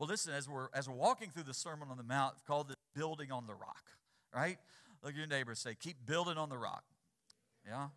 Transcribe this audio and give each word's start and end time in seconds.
Well, 0.00 0.08
listen, 0.08 0.32
as 0.32 0.48
we're 0.48 0.68
as 0.74 0.88
we're 0.88 0.96
walking 0.96 1.30
through 1.30 1.44
the 1.44 1.54
Sermon 1.54 1.88
on 1.90 1.96
the 1.96 2.02
Mount, 2.02 2.32
it's 2.32 2.42
called 2.42 2.68
the 2.68 2.76
building 2.94 3.30
on 3.30 3.46
the 3.46 3.54
rock, 3.54 3.84
right? 4.34 4.58
Look 5.04 5.12
at 5.12 5.18
your 5.18 5.28
neighbor 5.28 5.54
say, 5.54 5.76
keep 5.78 6.04
building 6.06 6.36
on 6.36 6.48
the 6.48 6.58
rock. 6.58 6.82
Yeah. 7.64 7.88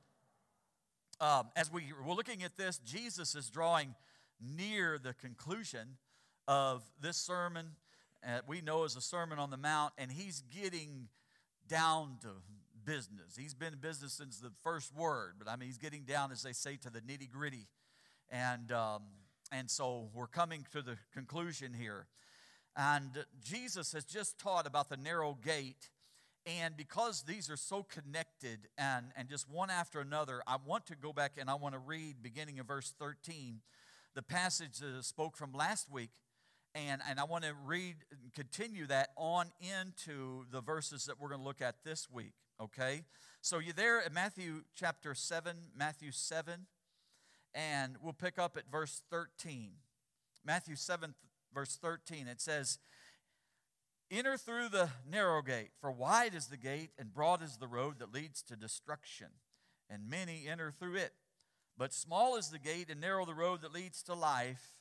Um, 1.20 1.48
as 1.56 1.72
we, 1.72 1.86
we're 2.06 2.14
looking 2.14 2.44
at 2.44 2.58
this, 2.58 2.78
Jesus 2.80 3.34
is 3.34 3.50
drawing 3.50 3.96
near 4.40 5.00
the 5.00 5.14
conclusion 5.14 5.98
of 6.48 6.84
this 7.02 7.18
sermon 7.18 7.72
uh, 8.26 8.40
we 8.48 8.62
know 8.62 8.86
as 8.86 8.96
a 8.96 9.02
Sermon 9.02 9.38
on 9.38 9.50
the 9.50 9.58
Mount, 9.58 9.94
and 9.98 10.12
he's 10.12 10.44
getting 10.50 11.10
down 11.68 12.18
to 12.22 12.30
business. 12.86 13.36
He's 13.38 13.54
been 13.54 13.74
in 13.74 13.80
business 13.80 14.14
since 14.14 14.40
the 14.40 14.52
first 14.62 14.96
word, 14.96 15.34
but 15.38 15.50
I 15.50 15.56
mean, 15.56 15.68
he's 15.68 15.78
getting 15.78 16.04
down, 16.04 16.32
as 16.32 16.44
they 16.44 16.54
say, 16.54 16.78
to 16.78 16.90
the 16.90 17.02
nitty 17.02 17.30
gritty. 17.30 17.68
And, 18.30 18.72
um, 18.72 19.04
and 19.54 19.70
so 19.70 20.10
we're 20.14 20.28
coming 20.28 20.66
to 20.72 20.82
the 20.82 20.98
conclusion 21.14 21.74
here. 21.74 22.08
And 22.76 23.26
Jesus 23.44 23.94
has 23.94 24.04
just 24.04 24.40
taught 24.40 24.66
about 24.66 24.90
the 24.90 24.98
narrow 24.98 25.38
gate. 25.46 25.90
And 26.46 26.76
because 26.76 27.24
these 27.24 27.50
are 27.50 27.56
so 27.56 27.84
connected 27.84 28.68
and, 28.78 29.06
and 29.16 29.30
just 29.30 29.50
one 29.50 29.70
after 29.70 30.02
another, 30.02 30.42
I 30.48 30.58
want 30.66 30.88
to 30.88 30.96
go 30.96 31.14
back 31.14 31.34
and 31.40 31.50
I 31.50 31.54
want 31.54 31.76
to 31.76 31.80
read, 31.80 32.16
beginning 32.22 32.60
of 32.60 32.68
verse 32.68 32.94
13, 33.00 33.62
the 34.16 34.24
passage 34.24 34.80
that 34.80 34.94
I 34.98 35.02
spoke 35.02 35.38
from 35.38 35.54
last 35.54 35.90
week. 35.90 36.12
And, 36.76 37.02
and 37.08 37.20
I 37.20 37.26
want 37.26 37.44
to 37.44 37.54
read 37.64 37.98
and 38.12 38.34
continue 38.34 38.88
that 38.88 39.10
on 39.16 39.52
into 39.62 40.46
the 40.52 40.60
verses 40.60 41.06
that 41.06 41.22
we're 41.22 41.30
going 41.30 41.42
to 41.42 41.46
look 41.46 41.62
at 41.62 41.76
this 41.86 42.10
week, 42.10 42.34
okay? 42.60 43.04
So 43.42 43.60
you're 43.60 43.74
there 43.74 44.02
at 44.02 44.12
Matthew 44.12 44.64
chapter 44.76 45.14
7, 45.14 45.56
Matthew 45.78 46.12
7, 46.12 46.66
and 47.54 47.96
we'll 48.02 48.14
pick 48.14 48.40
up 48.40 48.58
at 48.58 48.72
verse 48.72 49.02
13. 49.10 49.72
Matthew 50.46 50.76
7, 50.76 51.14
verse 51.54 51.78
13, 51.82 52.28
it 52.28 52.42
says, 52.42 52.80
Enter 54.12 54.38
through 54.38 54.70
the 54.70 54.90
narrow 55.10 55.42
gate, 55.42 55.72
for 55.80 55.92
wide 55.92 56.36
is 56.36 56.48
the 56.48 56.58
gate 56.58 56.92
and 57.00 57.14
broad 57.14 57.42
is 57.42 57.58
the 57.58 57.68
road 57.68 58.00
that 58.00 58.14
leads 58.14 58.42
to 58.44 58.56
destruction, 58.56 59.28
and 59.90 60.10
many 60.10 60.48
enter 60.48 60.72
through 60.72 60.96
it. 60.96 61.14
But 61.78 61.94
small 61.94 62.36
is 62.36 62.50
the 62.50 62.60
gate 62.60 62.90
and 62.90 63.02
narrow 63.02 63.26
the 63.26 63.34
road 63.34 63.62
that 63.62 63.74
leads 63.74 64.04
to 64.04 64.14
life 64.14 64.76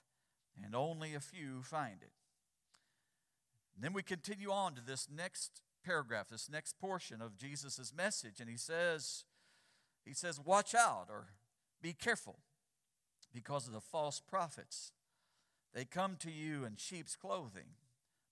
and 0.62 0.74
only 0.74 1.14
a 1.14 1.20
few 1.20 1.62
find 1.62 2.02
it. 2.02 2.12
And 3.74 3.82
then 3.82 3.94
we 3.94 4.02
continue 4.02 4.50
on 4.50 4.74
to 4.74 4.82
this 4.84 5.08
next 5.10 5.62
paragraph, 5.82 6.28
this 6.28 6.50
next 6.50 6.78
portion 6.78 7.22
of 7.22 7.38
Jesus' 7.38 7.92
message, 7.96 8.38
and 8.38 8.50
he 8.50 8.58
says, 8.58 9.24
he 10.04 10.12
says, 10.12 10.38
watch 10.38 10.74
out 10.74 11.06
or 11.08 11.28
be 11.80 11.94
careful 11.94 12.40
because 13.32 13.66
of 13.66 13.72
the 13.72 13.80
false 13.80 14.20
prophets. 14.20 14.92
They 15.74 15.84
come 15.84 16.16
to 16.20 16.30
you 16.30 16.64
in 16.64 16.76
sheep's 16.76 17.16
clothing, 17.16 17.76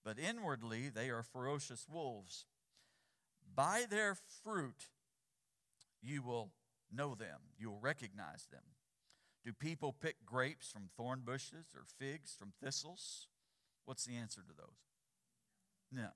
but 0.05 0.19
inwardly 0.19 0.89
they 0.89 1.09
are 1.11 1.23
ferocious 1.23 1.87
wolves. 1.91 2.45
By 3.55 3.85
their 3.89 4.17
fruit 4.45 4.89
you 6.03 6.23
will 6.23 6.51
know 6.93 7.15
them, 7.15 7.41
you 7.59 7.71
will 7.71 7.81
recognize 7.81 8.47
them. 8.51 8.63
Do 9.45 9.53
people 9.53 9.93
pick 9.93 10.27
grapes 10.27 10.71
from 10.71 10.91
thorn 10.97 11.23
bushes 11.25 11.67
or 11.75 11.85
figs 11.99 12.35
from 12.39 12.53
thistles? 12.63 13.29
What's 13.87 14.05
the 14.05 14.17
answer 14.17 14.43
to 14.43 14.55
those? 14.57 14.77
No. 15.91 16.09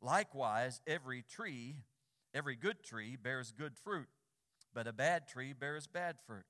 Likewise, 0.00 0.80
every 0.86 1.22
tree, 1.22 1.76
every 2.34 2.56
good 2.56 2.84
tree 2.84 3.16
bears 3.16 3.52
good 3.52 3.76
fruit, 3.76 4.08
but 4.74 4.86
a 4.86 4.92
bad 4.92 5.26
tree 5.26 5.52
bears 5.52 5.86
bad 5.86 6.16
fruit. 6.26 6.44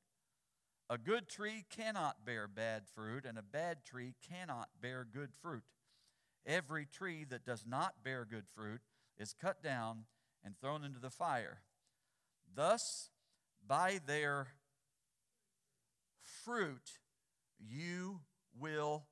A 0.91 0.97
good 0.97 1.28
tree 1.28 1.64
cannot 1.69 2.25
bear 2.25 2.48
bad 2.48 2.84
fruit, 2.86 3.25
and 3.27 3.39
a 3.39 3.42
bad 3.42 3.84
tree 3.84 4.14
cannot 4.27 4.69
bear 4.81 5.06
good 5.11 5.34
fruit. 5.34 5.64
Every 6.47 6.86
tree 6.86 7.25
that 7.28 7.44
does 7.44 7.64
not 7.67 8.03
bear 8.03 8.25
good 8.25 8.47
fruit 8.55 8.81
is 9.19 9.34
cut 9.34 9.62
down 9.62 10.05
and 10.42 10.59
thrown 10.59 10.84
into 10.84 10.98
the 10.98 11.11
fire. 11.11 11.61
Thus, 12.54 13.10
by 13.66 14.00
their 14.06 14.49
fruit, 16.44 17.00
you 17.59 18.20
will 18.59 19.05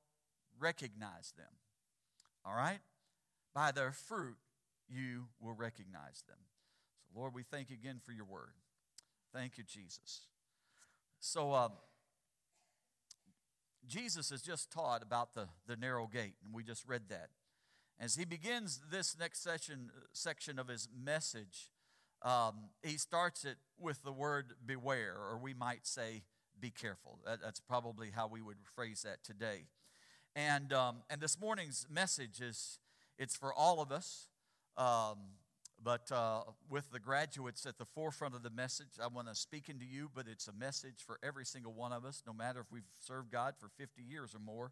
recognize 0.59 1.33
them. 1.37 1.45
All 2.43 2.55
right? 2.55 2.79
By 3.53 3.71
their 3.71 3.91
fruit, 3.91 4.37
you 4.89 5.27
will 5.39 5.53
recognize 5.53 6.23
them. 6.27 6.39
So, 7.03 7.19
Lord, 7.19 7.35
we 7.35 7.43
thank 7.43 7.69
you 7.69 7.75
again 7.75 7.99
for 8.03 8.13
your 8.13 8.25
word. 8.25 8.53
Thank 9.31 9.59
you, 9.59 9.63
Jesus. 9.63 10.21
So, 11.27 11.53
um, 11.53 11.73
Jesus 13.85 14.29
has 14.29 14.41
just 14.41 14.71
taught 14.71 15.03
about 15.03 15.33
the, 15.33 15.49
the 15.67 15.75
narrow 15.75 16.07
gate, 16.07 16.35
and 16.41 16.53
we 16.53 16.63
just 16.63 16.87
read 16.87 17.09
that. 17.09 17.31
As 17.99 18.15
he 18.15 18.23
begins 18.23 18.79
this 18.89 19.13
next 19.19 19.43
section, 19.43 19.89
section 20.13 20.57
of 20.57 20.69
his 20.69 20.87
message, 20.97 21.73
um, 22.21 22.69
he 22.81 22.95
starts 22.95 23.43
it 23.43 23.57
with 23.77 24.03
the 24.03 24.13
word 24.13 24.53
beware, 24.65 25.15
or 25.15 25.37
we 25.37 25.53
might 25.53 25.85
say 25.85 26.23
be 26.61 26.69
careful. 26.69 27.19
That, 27.25 27.39
that's 27.43 27.59
probably 27.59 28.11
how 28.15 28.29
we 28.29 28.41
would 28.41 28.59
phrase 28.63 29.01
that 29.01 29.21
today. 29.21 29.65
And, 30.33 30.71
um, 30.71 30.99
and 31.09 31.19
this 31.19 31.37
morning's 31.37 31.87
message 31.89 32.39
is 32.39 32.79
it's 33.17 33.35
for 33.35 33.53
all 33.53 33.81
of 33.81 33.91
us. 33.91 34.29
Um, 34.77 35.17
but 35.81 36.11
uh, 36.11 36.41
with 36.69 36.91
the 36.91 36.99
graduates 36.99 37.65
at 37.65 37.77
the 37.77 37.85
forefront 37.85 38.35
of 38.35 38.43
the 38.43 38.49
message, 38.49 38.99
I 39.01 39.07
want 39.07 39.27
to 39.27 39.35
speak 39.35 39.69
into 39.69 39.85
you, 39.85 40.09
but 40.13 40.25
it's 40.27 40.47
a 40.47 40.53
message 40.53 41.03
for 41.05 41.19
every 41.23 41.45
single 41.45 41.73
one 41.73 41.93
of 41.93 42.03
us, 42.05 42.23
no 42.25 42.33
matter 42.33 42.59
if 42.59 42.71
we've 42.71 42.83
served 42.99 43.31
God 43.31 43.55
for 43.59 43.69
50 43.77 44.01
years 44.01 44.33
or 44.33 44.39
more. 44.39 44.71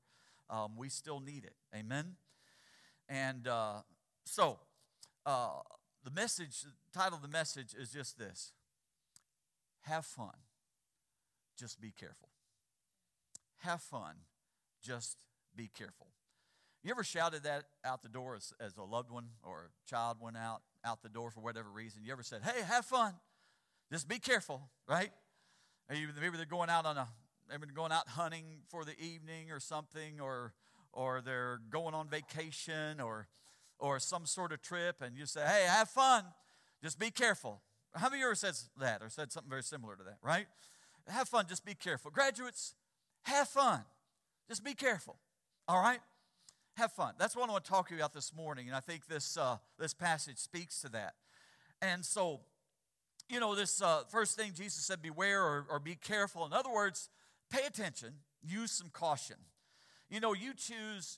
Um, 0.50 0.74
we 0.78 0.90
still 0.90 1.20
need 1.20 1.44
it. 1.44 1.56
Amen? 1.76 2.16
And 3.08 3.48
uh, 3.48 3.82
so, 4.26 4.60
uh, 5.26 5.62
the 6.04 6.12
message, 6.12 6.62
the 6.62 7.00
title 7.00 7.16
of 7.16 7.22
the 7.22 7.28
message 7.28 7.74
is 7.74 7.92
just 7.92 8.18
this 8.18 8.52
Have 9.82 10.06
fun 10.06 10.34
just 11.58 11.82
be 11.82 11.92
careful. 11.92 12.30
Have 13.60 13.82
fun, 13.82 14.16
just 14.82 15.18
be 15.56 15.70
careful. 15.74 16.08
You 16.86 16.92
ever 16.92 17.04
shouted 17.04 17.42
that 17.46 17.64
out 17.84 18.04
the 18.04 18.10
door 18.10 18.36
as, 18.36 18.54
as 18.60 18.78
a 18.78 18.84
loved 18.84 19.10
one 19.10 19.26
or 19.42 19.72
a 19.72 19.90
child 19.90 20.18
went 20.22 20.38
out 20.38 20.62
out 20.86 21.02
the 21.02 21.10
door 21.10 21.32
for 21.32 21.40
whatever 21.40 21.68
reason? 21.68 22.04
You 22.06 22.12
ever 22.12 22.22
said, 22.22 22.44
"Hey, 22.44 22.62
have 22.62 22.86
fun, 22.86 23.16
just 23.92 24.08
be 24.08 24.20
careful," 24.20 24.70
right? 24.88 25.10
Maybe 25.90 26.38
they're 26.38 26.46
going 26.46 26.70
out 26.70 26.86
on 26.86 26.96
a 26.96 27.08
maybe 27.50 27.66
going 27.74 27.92
out 27.92 28.08
hunting 28.10 28.60
for 28.70 28.86
the 28.86 28.94
evening 29.00 29.52
or 29.52 29.60
something, 29.60 30.22
or 30.22 30.54
or 30.94 31.22
they're 31.22 31.60
going 31.72 31.96
on 31.96 32.08
vacation 32.08 33.02
or 33.02 33.30
or 33.80 34.00
some 34.00 34.28
sort 34.28 34.52
of 34.52 34.62
trip, 34.62 35.02
and 35.02 35.18
you 35.18 35.26
say, 35.26 35.44
"Hey, 35.44 35.66
have 35.68 35.90
fun, 35.90 36.24
just 36.84 37.00
be 37.00 37.10
careful." 37.10 37.64
How 37.96 38.10
many 38.10 38.18
of 38.18 38.20
you 38.20 38.26
ever 38.28 38.36
said 38.36 38.54
that 38.78 39.02
or 39.02 39.10
said 39.10 39.32
something 39.32 39.50
very 39.50 39.64
similar 39.64 39.96
to 39.96 40.04
that, 40.04 40.20
right? 40.22 40.46
have 41.08 41.30
fun, 41.30 41.46
just 41.48 41.66
be 41.66 41.74
careful. 41.74 42.12
Graduates, 42.12 42.76
have 43.24 43.48
fun, 43.48 43.86
just 44.48 44.64
be 44.64 44.76
careful. 44.76 45.18
All 45.68 45.80
right? 45.80 46.00
Have 46.78 46.92
fun. 46.92 47.14
That's 47.18 47.36
what 47.38 47.48
I 47.48 47.54
want 47.54 47.64
to 47.64 47.72
talk 47.72 47.88
to 47.88 47.94
you 47.94 48.02
about 48.02 48.14
this 48.14 48.34
morning, 48.36 48.68
and 48.68 48.76
I 48.76 48.82
think 48.82 49.08
this, 49.08 49.38
uh, 49.38 49.58
this 49.80 49.94
passage 49.94 50.38
speaks 50.38 50.82
to 50.82 50.90
that. 50.90 51.14
And 51.82 52.04
so, 52.04 52.42
you 53.30 53.40
know, 53.40 53.56
this 53.56 53.82
uh, 53.82 54.02
first 54.10 54.38
thing 54.38 54.52
Jesus 54.54 54.86
said, 54.86 55.02
beware 55.02 55.42
or, 55.42 55.66
or 55.70 55.80
be 55.80 55.96
careful. 55.96 56.46
In 56.46 56.52
other 56.52 56.72
words, 56.72 57.10
pay 57.50 57.66
attention, 57.66 58.16
use 58.44 58.72
some 58.72 58.90
caution. 58.90 59.38
You 60.10 60.20
know, 60.20 60.34
you 60.34 60.54
choose, 60.54 61.18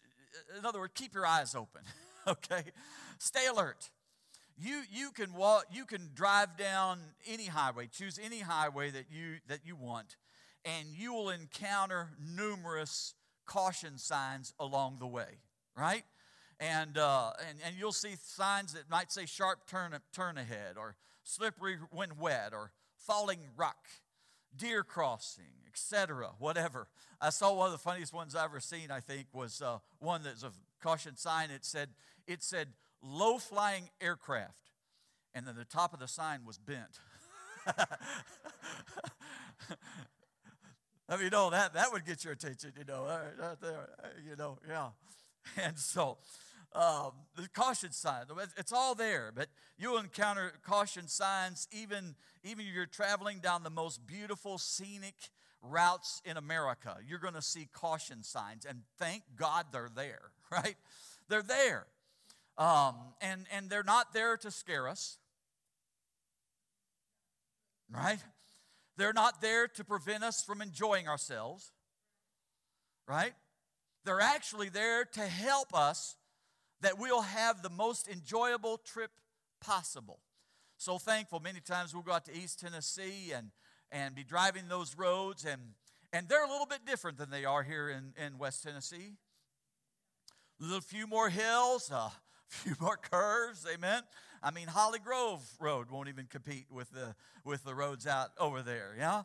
in 0.59 0.63
other 0.63 0.79
words, 0.79 0.94
keep 0.95 1.16
your 1.16 1.25
eyes 1.25 1.56
open, 1.56 1.81
okay? 2.28 2.63
Stay 3.18 3.47
alert 3.47 3.89
you 4.59 4.81
you 4.91 5.12
can 5.12 5.34
walk 5.34 5.66
you 5.72 5.85
can 5.85 6.09
drive 6.16 6.57
down 6.57 7.00
any 7.28 7.45
highway 7.45 7.88
choose 7.91 8.19
any 8.24 8.39
highway 8.39 8.89
that 8.89 9.06
you 9.12 9.35
that 9.47 9.59
you 9.63 9.75
want 9.75 10.16
and 10.66 10.88
you 10.95 11.13
will 11.13 11.29
encounter 11.29 12.09
numerous 12.19 13.13
caution 13.45 13.97
signs 13.97 14.53
along 14.59 14.97
the 15.00 15.06
way 15.06 15.38
right 15.77 16.03
and 16.59 16.97
uh, 16.97 17.31
and, 17.47 17.59
and 17.65 17.75
you'll 17.77 17.91
see 17.91 18.15
signs 18.21 18.74
that 18.74 18.89
might 18.89 19.12
say 19.12 19.25
sharp 19.25 19.68
turn 19.68 19.95
turn 20.13 20.38
ahead 20.38 20.75
or 20.77 20.95
slippery 21.24 21.77
when 21.91 22.09
wet 22.19 22.53
or 22.53 22.71
falling 22.97 23.39
rock 23.56 23.88
deer 24.56 24.83
crossing 24.83 25.44
etc 25.68 26.29
whatever 26.39 26.88
i 27.21 27.29
saw 27.29 27.53
one 27.53 27.68
of 27.68 27.71
the 27.71 27.77
funniest 27.77 28.13
ones 28.13 28.35
i've 28.35 28.45
ever 28.45 28.59
seen 28.59 28.89
i 28.89 29.00
think 29.00 29.27
was 29.33 29.62
uh, 29.62 29.77
one 30.00 30.24
that's 30.24 30.44
a 30.44 30.51
caution 30.81 31.15
sign 31.15 31.51
it 31.51 31.63
said 31.63 31.89
it 32.27 32.41
said 32.41 32.69
low 33.01 33.38
flying 33.38 33.89
aircraft. 34.01 34.71
And 35.33 35.45
then 35.45 35.56
the 35.56 35.65
top 35.65 35.94
of 35.94 36.00
the 36.00 36.07
sign 36.07 36.45
was 36.45 36.57
bent. 36.57 37.00
I 41.09 41.15
mean, 41.15 41.25
you 41.25 41.29
know, 41.29 41.50
that, 41.51 41.74
that 41.74 41.91
would 41.94 42.06
get 42.06 42.24
your 42.24 42.33
attention, 42.33 42.74
you 42.77 42.83
know, 42.85 43.06
right 43.39 43.62
there, 43.62 43.89
you 44.27 44.35
know, 44.35 44.57
yeah. 44.68 44.89
And 45.64 45.78
so, 45.78 46.18
um, 46.74 47.12
the 47.36 47.48
caution 47.54 47.92
sign, 47.92 48.26
it's 48.58 48.72
all 48.72 48.94
there, 48.94 49.32
but 49.36 49.48
you'll 49.78 49.98
encounter 49.98 50.52
caution 50.64 51.08
signs 51.08 51.68
even, 51.72 52.16
even 52.44 52.66
if 52.66 52.74
you're 52.74 52.86
traveling 52.86 53.40
down 53.40 53.64
the 53.64 53.70
most 53.70 54.06
beautiful, 54.06 54.58
scenic 54.58 55.16
routes 55.62 56.22
in 56.26 56.38
America, 56.38 56.98
you're 57.08 57.20
going 57.20 57.34
to 57.34 57.42
see 57.42 57.68
caution 57.74 58.22
signs, 58.24 58.66
and 58.66 58.82
thank 59.00 59.24
God 59.36 59.66
they're 59.72 59.90
there, 59.94 60.32
right? 60.52 60.76
They're 61.30 61.42
there. 61.42 61.88
Um, 62.58 62.96
and, 63.22 63.46
and 63.52 63.70
they're 63.70 63.84
not 63.84 64.14
there 64.14 64.36
to 64.38 64.52
scare 64.52 64.88
us, 64.88 65.18
right? 67.90 68.20
They're 68.98 69.14
not 69.14 69.42
there 69.42 69.68
to 69.68 69.84
prevent 69.84 70.24
us 70.24 70.44
from 70.44 70.62
enjoying 70.62 71.08
ourselves, 71.08 71.72
right? 73.08 73.34
They're 74.07 74.21
actually 74.21 74.69
there 74.69 75.04
to 75.04 75.19
help 75.19 75.74
us 75.74 76.15
that 76.80 76.98
we'll 76.98 77.24
have 77.24 77.62
the 77.62 77.69
most 77.69 78.07
enjoyable 78.07 78.77
trip 78.77 79.12
possible. 79.59 80.21
So 80.77 80.98
thankful. 80.98 81.42
Many 81.42 81.59
times 81.59 81.94
we'll 81.94 82.04
go 82.04 82.13
out 82.13 82.24
to 82.27 82.33
East 82.33 82.62
Tennessee 82.62 83.33
and, 83.36 83.51
and 83.92 84.15
be 84.15 84.24
driving 84.24 84.69
those 84.69 84.95
roads, 84.98 85.44
and, 85.44 85.59
and 86.13 86.30
they're 86.30 86.45
a 86.45 86.50
little 86.50 86.65
bit 86.65 86.86
different 86.86 87.18
than 87.18 87.31
they 87.31 87.44
are 87.44 87.63
here 87.63 87.89
in, 87.89 88.13
in 88.25 88.38
West 88.38 88.63
Tennessee. 88.63 89.18
A 90.62 90.63
little 90.63 90.80
few 90.80 91.06
more 91.06 91.30
hills, 91.30 91.92
a 91.92 92.10
few 92.48 92.75
more 92.80 92.95
curves, 92.95 93.68
amen. 93.69 94.03
I 94.42 94.51
mean, 94.51 94.69
Holly 94.69 95.00
Grove 95.00 95.45
Road 95.60 95.92
won't 95.92 96.07
even 96.07 96.27
compete 96.27 96.68
with 96.71 96.92
the, 96.92 97.13
with 97.44 97.65
the 97.65 97.75
roads 97.75 98.07
out 98.07 98.30
over 98.39 98.62
there, 98.62 98.95
yeah? 98.98 99.24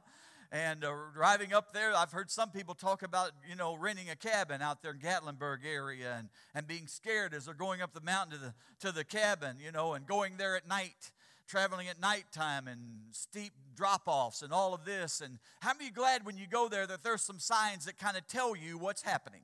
And 0.52 0.84
uh, 0.84 0.92
driving 1.14 1.54
up 1.54 1.72
there, 1.72 1.96
I've 1.96 2.12
heard 2.12 2.30
some 2.30 2.50
people 2.50 2.74
talk 2.74 3.02
about, 3.02 3.30
you 3.48 3.56
know, 3.56 3.74
renting 3.74 4.10
a 4.10 4.16
cabin 4.16 4.60
out 4.60 4.82
there 4.82 4.90
in 4.90 4.98
Gatlinburg 4.98 5.64
area 5.64 6.16
and, 6.18 6.28
and 6.54 6.66
being 6.66 6.86
scared 6.86 7.32
as 7.32 7.46
they're 7.46 7.54
going 7.54 7.80
up 7.80 7.94
the 7.94 8.02
mountain 8.02 8.38
to 8.38 8.44
the, 8.44 8.54
to 8.80 8.92
the 8.92 9.02
cabin, 9.02 9.56
you 9.64 9.72
know, 9.72 9.94
and 9.94 10.06
going 10.06 10.36
there 10.36 10.54
at 10.54 10.68
night, 10.68 11.10
traveling 11.48 11.88
at 11.88 11.98
nighttime 11.98 12.68
and 12.68 12.80
steep 13.12 13.54
drop 13.74 14.02
offs 14.04 14.42
and 14.42 14.52
all 14.52 14.74
of 14.74 14.84
this. 14.84 15.22
And 15.22 15.38
how 15.62 15.72
many 15.72 15.90
glad 15.90 16.26
when 16.26 16.36
you 16.36 16.46
go 16.46 16.68
there 16.68 16.86
that 16.86 17.02
there's 17.02 17.22
some 17.22 17.38
signs 17.38 17.86
that 17.86 17.98
kind 17.98 18.18
of 18.18 18.26
tell 18.28 18.54
you 18.54 18.76
what's 18.76 19.02
happening? 19.02 19.40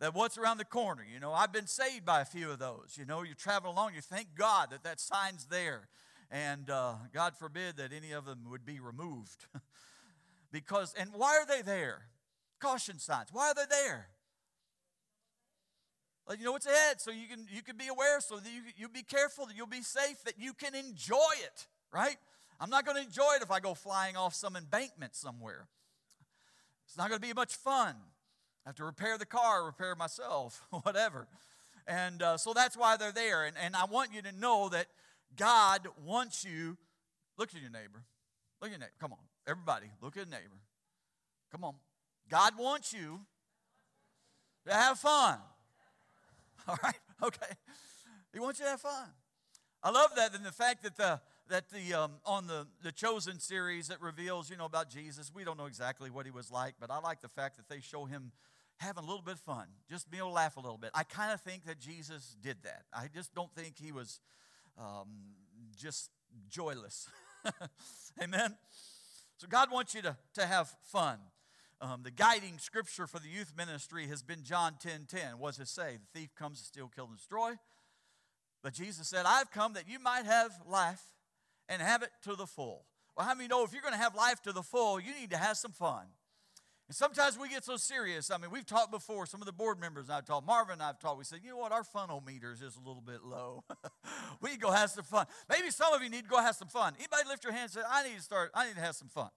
that 0.00 0.14
what's 0.14 0.38
around 0.38 0.58
the 0.58 0.64
corner. 0.64 1.04
You 1.12 1.18
know, 1.18 1.32
I've 1.32 1.52
been 1.52 1.66
saved 1.66 2.04
by 2.04 2.20
a 2.20 2.24
few 2.24 2.52
of 2.52 2.60
those. 2.60 2.96
You 2.96 3.04
know, 3.04 3.24
you 3.24 3.34
travel 3.34 3.72
along, 3.72 3.94
you 3.96 4.00
thank 4.00 4.28
God 4.36 4.70
that 4.70 4.84
that 4.84 5.00
sign's 5.00 5.46
there. 5.46 5.88
And 6.30 6.70
uh, 6.70 6.94
God 7.12 7.34
forbid 7.36 7.78
that 7.78 7.92
any 7.92 8.12
of 8.12 8.24
them 8.24 8.44
would 8.48 8.64
be 8.64 8.78
removed. 8.78 9.46
because, 10.52 10.94
and 10.98 11.10
why 11.12 11.36
are 11.36 11.46
they 11.46 11.62
there? 11.62 12.02
Caution 12.60 12.98
signs. 12.98 13.28
Why 13.32 13.48
are 13.48 13.54
they 13.54 13.66
there? 13.68 14.08
You 16.38 16.44
know 16.44 16.52
what's 16.52 16.66
ahead, 16.66 17.00
so 17.00 17.10
you 17.10 17.26
can 17.26 17.46
you 17.50 17.62
can 17.62 17.78
be 17.78 17.88
aware, 17.88 18.20
so 18.20 18.36
that 18.36 18.44
you 18.44 18.60
you 18.76 18.88
be 18.90 19.02
careful, 19.02 19.46
that 19.46 19.56
you'll 19.56 19.66
be 19.66 19.80
safe, 19.80 20.22
that 20.24 20.34
you 20.38 20.52
can 20.52 20.74
enjoy 20.74 21.16
it. 21.42 21.66
Right? 21.90 22.16
I'm 22.60 22.70
not 22.70 22.84
going 22.84 22.96
to 22.96 23.02
enjoy 23.02 23.36
it 23.36 23.42
if 23.42 23.50
I 23.50 23.60
go 23.60 23.72
flying 23.72 24.16
off 24.16 24.34
some 24.34 24.56
embankment 24.56 25.14
somewhere. 25.14 25.68
It's 26.86 26.96
not 26.96 27.08
going 27.08 27.20
to 27.20 27.26
be 27.26 27.32
much 27.32 27.54
fun. 27.54 27.94
I 28.66 28.70
have 28.70 28.76
to 28.76 28.84
repair 28.84 29.16
the 29.16 29.26
car, 29.26 29.64
repair 29.64 29.94
myself, 29.94 30.62
whatever. 30.82 31.28
And 31.86 32.22
uh, 32.22 32.36
so 32.36 32.52
that's 32.52 32.76
why 32.76 32.96
they're 32.96 33.12
there. 33.12 33.44
And, 33.44 33.56
and 33.62 33.76
I 33.76 33.84
want 33.84 34.12
you 34.12 34.22
to 34.22 34.32
know 34.32 34.68
that 34.70 34.86
God 35.36 35.86
wants 36.04 36.44
you. 36.44 36.76
Look 37.38 37.54
at 37.54 37.60
your 37.60 37.70
neighbor. 37.70 38.02
Look 38.60 38.70
at 38.70 38.72
your 38.72 38.80
neighbor. 38.80 38.92
Come 39.00 39.12
on. 39.12 39.18
Everybody, 39.48 39.86
look 40.02 40.16
at 40.16 40.16
your 40.16 40.26
neighbor. 40.26 40.60
Come 41.50 41.64
on. 41.64 41.74
God 42.28 42.52
wants 42.58 42.92
you 42.92 43.20
to 44.66 44.74
have 44.74 44.98
fun. 44.98 45.38
All 46.68 46.76
right? 46.82 46.98
Okay. 47.22 47.52
He 48.32 48.40
wants 48.40 48.60
you 48.60 48.66
to 48.66 48.72
have 48.72 48.80
fun. 48.80 49.08
I 49.82 49.90
love 49.90 50.10
that 50.16 50.34
and 50.34 50.44
the 50.44 50.52
fact 50.52 50.82
that 50.82 50.96
the 50.96 51.20
that 51.48 51.70
the 51.70 51.94
um, 51.94 52.12
on 52.26 52.46
the 52.46 52.66
the 52.82 52.92
chosen 52.92 53.40
series 53.40 53.88
that 53.88 54.02
reveals 54.02 54.50
you 54.50 54.56
know 54.56 54.66
about 54.66 54.90
jesus 54.90 55.30
we 55.32 55.44
don't 55.44 55.56
know 55.56 55.66
exactly 55.66 56.10
what 56.10 56.26
he 56.26 56.32
was 56.32 56.50
like 56.50 56.74
but 56.80 56.90
i 56.90 56.98
like 56.98 57.20
the 57.20 57.28
fact 57.28 57.56
that 57.56 57.68
they 57.68 57.80
show 57.80 58.04
him 58.04 58.32
having 58.78 59.04
a 59.04 59.06
little 59.06 59.22
bit 59.22 59.34
of 59.34 59.40
fun, 59.40 59.66
just 59.90 60.10
being 60.10 60.20
able 60.20 60.30
to 60.30 60.34
laugh 60.34 60.56
a 60.56 60.60
little 60.60 60.78
bit. 60.78 60.90
I 60.94 61.02
kind 61.02 61.32
of 61.32 61.40
think 61.40 61.64
that 61.66 61.78
Jesus 61.78 62.36
did 62.40 62.58
that. 62.62 62.84
I 62.92 63.08
just 63.12 63.34
don't 63.34 63.52
think 63.54 63.74
he 63.76 63.92
was 63.92 64.20
um, 64.78 65.08
just 65.76 66.10
joyless. 66.48 67.08
Amen? 68.22 68.56
So 69.38 69.46
God 69.46 69.70
wants 69.70 69.94
you 69.94 70.02
to, 70.02 70.16
to 70.34 70.46
have 70.46 70.68
fun. 70.82 71.18
Um, 71.80 72.00
the 72.02 72.10
guiding 72.10 72.58
scripture 72.58 73.06
for 73.06 73.20
the 73.20 73.28
youth 73.28 73.52
ministry 73.56 74.08
has 74.08 74.20
been 74.20 74.42
John 74.42 74.74
10 74.80 75.06
10. 75.08 75.38
What 75.38 75.54
does 75.54 75.60
it 75.60 75.68
say? 75.68 75.96
The 76.12 76.20
thief 76.20 76.34
comes 76.34 76.58
to 76.58 76.64
steal, 76.64 76.90
kill, 76.92 77.06
and 77.06 77.16
destroy. 77.16 77.52
But 78.64 78.72
Jesus 78.74 79.06
said, 79.06 79.26
I've 79.26 79.52
come 79.52 79.74
that 79.74 79.88
you 79.88 80.00
might 80.00 80.24
have 80.24 80.50
life 80.66 81.02
and 81.68 81.80
have 81.80 82.02
it 82.02 82.10
to 82.24 82.34
the 82.34 82.46
full. 82.46 82.84
Well, 83.16 83.26
how 83.26 83.34
many 83.34 83.46
know 83.46 83.64
if 83.64 83.72
you're 83.72 83.82
going 83.82 83.94
to 83.94 84.00
have 84.00 84.16
life 84.16 84.42
to 84.42 84.52
the 84.52 84.62
full, 84.62 84.98
you 84.98 85.14
need 85.14 85.30
to 85.30 85.36
have 85.36 85.56
some 85.56 85.70
fun? 85.70 86.06
And 86.88 86.96
sometimes 86.96 87.38
we 87.38 87.50
get 87.50 87.64
so 87.64 87.76
serious. 87.76 88.30
I 88.30 88.38
mean, 88.38 88.50
we've 88.50 88.64
talked 88.64 88.90
before, 88.90 89.26
some 89.26 89.42
of 89.42 89.46
the 89.46 89.52
board 89.52 89.78
members 89.78 90.08
I've 90.08 90.24
talked, 90.24 90.46
Marvin 90.46 90.74
and 90.74 90.82
I've 90.82 90.98
talked, 90.98 91.18
we 91.18 91.24
said, 91.24 91.40
you 91.44 91.50
know 91.50 91.58
what, 91.58 91.70
our 91.70 91.84
funnel 91.84 92.22
meters 92.26 92.62
is 92.62 92.72
just 92.72 92.76
a 92.78 92.80
little 92.80 93.02
bit 93.02 93.22
low. 93.22 93.62
we 94.40 94.56
go 94.56 94.70
have 94.70 94.88
some 94.90 95.04
fun. 95.04 95.26
Maybe 95.50 95.70
some 95.70 95.92
of 95.92 96.02
you 96.02 96.08
need 96.08 96.22
to 96.22 96.28
go 96.30 96.40
have 96.40 96.56
some 96.56 96.68
fun. 96.68 96.94
Anybody 96.98 97.28
lift 97.28 97.44
your 97.44 97.52
hand 97.52 97.64
and 97.64 97.72
say, 97.72 97.80
I 97.88 98.08
need 98.08 98.16
to 98.16 98.22
start, 98.22 98.50
I 98.54 98.66
need 98.66 98.76
to 98.76 98.80
have 98.80 98.94
some 98.94 99.08
fun. 99.08 99.28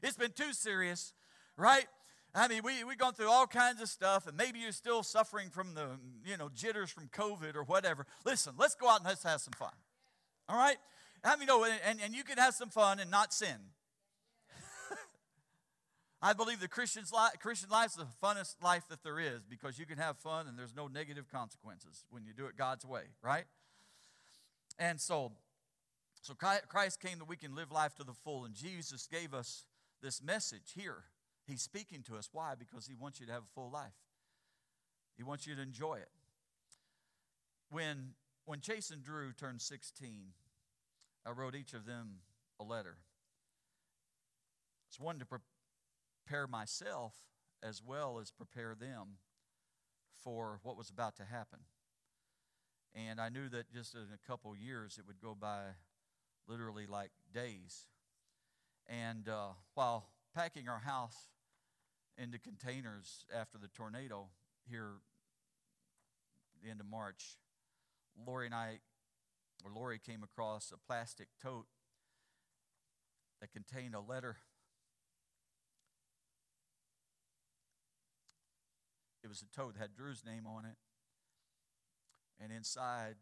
It's 0.00 0.16
been 0.16 0.30
too 0.30 0.52
serious, 0.52 1.12
right? 1.56 1.86
I 2.34 2.46
mean, 2.46 2.62
we, 2.64 2.84
we've 2.84 2.96
gone 2.96 3.14
through 3.14 3.30
all 3.30 3.48
kinds 3.48 3.82
of 3.82 3.88
stuff, 3.88 4.28
and 4.28 4.36
maybe 4.36 4.60
you're 4.60 4.70
still 4.70 5.02
suffering 5.02 5.50
from 5.50 5.74
the, 5.74 5.98
you 6.24 6.36
know, 6.36 6.50
jitters 6.54 6.90
from 6.90 7.08
COVID 7.08 7.56
or 7.56 7.64
whatever. 7.64 8.06
Listen, 8.24 8.54
let's 8.56 8.76
go 8.76 8.88
out 8.88 9.00
and 9.00 9.08
let's 9.08 9.24
have 9.24 9.40
some 9.40 9.52
fun. 9.52 9.72
All 10.48 10.56
right? 10.56 10.76
I 11.24 11.36
mean, 11.36 11.46
know, 11.46 11.64
and, 11.64 12.00
and 12.02 12.14
you 12.14 12.22
can 12.22 12.38
have 12.38 12.54
some 12.54 12.68
fun 12.68 13.00
and 13.00 13.10
not 13.10 13.32
sin. 13.32 13.56
I 16.24 16.34
believe 16.34 16.60
the 16.60 16.68
Christian's 16.68 17.12
Christian 17.40 17.68
life 17.68 17.88
is 17.88 17.94
the 17.96 18.06
funnest 18.22 18.62
life 18.62 18.84
that 18.90 19.02
there 19.02 19.18
is 19.18 19.44
because 19.48 19.76
you 19.76 19.86
can 19.86 19.98
have 19.98 20.16
fun 20.18 20.46
and 20.46 20.56
there's 20.56 20.74
no 20.74 20.86
negative 20.86 21.26
consequences 21.28 22.04
when 22.10 22.24
you 22.24 22.32
do 22.32 22.46
it 22.46 22.56
God's 22.56 22.86
way, 22.86 23.02
right? 23.22 23.44
And 24.78 25.00
so, 25.00 25.32
so 26.20 26.34
Christ 26.34 27.00
came 27.00 27.18
that 27.18 27.28
we 27.28 27.36
can 27.36 27.56
live 27.56 27.72
life 27.72 27.96
to 27.96 28.04
the 28.04 28.12
full, 28.12 28.44
and 28.44 28.54
Jesus 28.54 29.08
gave 29.08 29.34
us 29.34 29.64
this 30.00 30.22
message 30.22 30.72
here. 30.76 31.04
He's 31.44 31.60
speaking 31.60 32.04
to 32.04 32.16
us. 32.16 32.28
Why? 32.32 32.54
Because 32.56 32.86
He 32.86 32.94
wants 32.94 33.18
you 33.18 33.26
to 33.26 33.32
have 33.32 33.42
a 33.42 33.54
full 33.54 33.70
life. 33.70 33.90
He 35.16 35.24
wants 35.24 35.44
you 35.44 35.56
to 35.56 35.62
enjoy 35.62 35.96
it. 35.96 36.10
When 37.70 38.14
when 38.44 38.60
Chase 38.60 38.90
and 38.90 39.02
Drew 39.02 39.32
turned 39.32 39.60
16, 39.60 40.08
I 41.24 41.30
wrote 41.30 41.54
each 41.54 41.74
of 41.74 41.86
them 41.86 42.16
a 42.58 42.64
letter. 42.64 42.96
It's 44.88 44.98
one 44.98 45.18
to 45.20 45.26
prepare 46.24 46.46
myself 46.46 47.14
as 47.62 47.82
well 47.84 48.18
as 48.20 48.30
prepare 48.30 48.74
them 48.74 49.18
for 50.22 50.60
what 50.62 50.76
was 50.76 50.90
about 50.90 51.16
to 51.16 51.24
happen. 51.24 51.60
And 52.94 53.20
I 53.20 53.28
knew 53.28 53.48
that 53.48 53.72
just 53.72 53.94
in 53.94 54.06
a 54.12 54.26
couple 54.26 54.54
years 54.56 54.98
it 54.98 55.06
would 55.06 55.20
go 55.20 55.36
by 55.38 55.60
literally 56.48 56.86
like 56.86 57.10
days. 57.32 57.86
And 58.86 59.28
uh, 59.28 59.50
while 59.74 60.08
packing 60.34 60.68
our 60.68 60.80
house 60.80 61.30
into 62.18 62.38
containers 62.38 63.24
after 63.34 63.58
the 63.58 63.68
tornado 63.68 64.28
here 64.68 64.90
the 66.62 66.70
end 66.70 66.80
of 66.80 66.86
March, 66.86 67.38
Lori 68.26 68.46
and 68.46 68.54
I, 68.54 68.78
or 69.64 69.70
Lori 69.74 69.98
came 69.98 70.22
across 70.22 70.72
a 70.72 70.78
plastic 70.86 71.28
tote 71.42 71.66
that 73.40 73.52
contained 73.52 73.94
a 73.94 74.00
letter 74.00 74.36
It 79.22 79.28
was 79.28 79.42
a 79.42 79.56
tote 79.56 79.74
that 79.74 79.80
had 79.80 79.94
Drew's 79.94 80.24
name 80.24 80.46
on 80.46 80.64
it. 80.64 80.76
And 82.40 82.50
inside, 82.52 83.16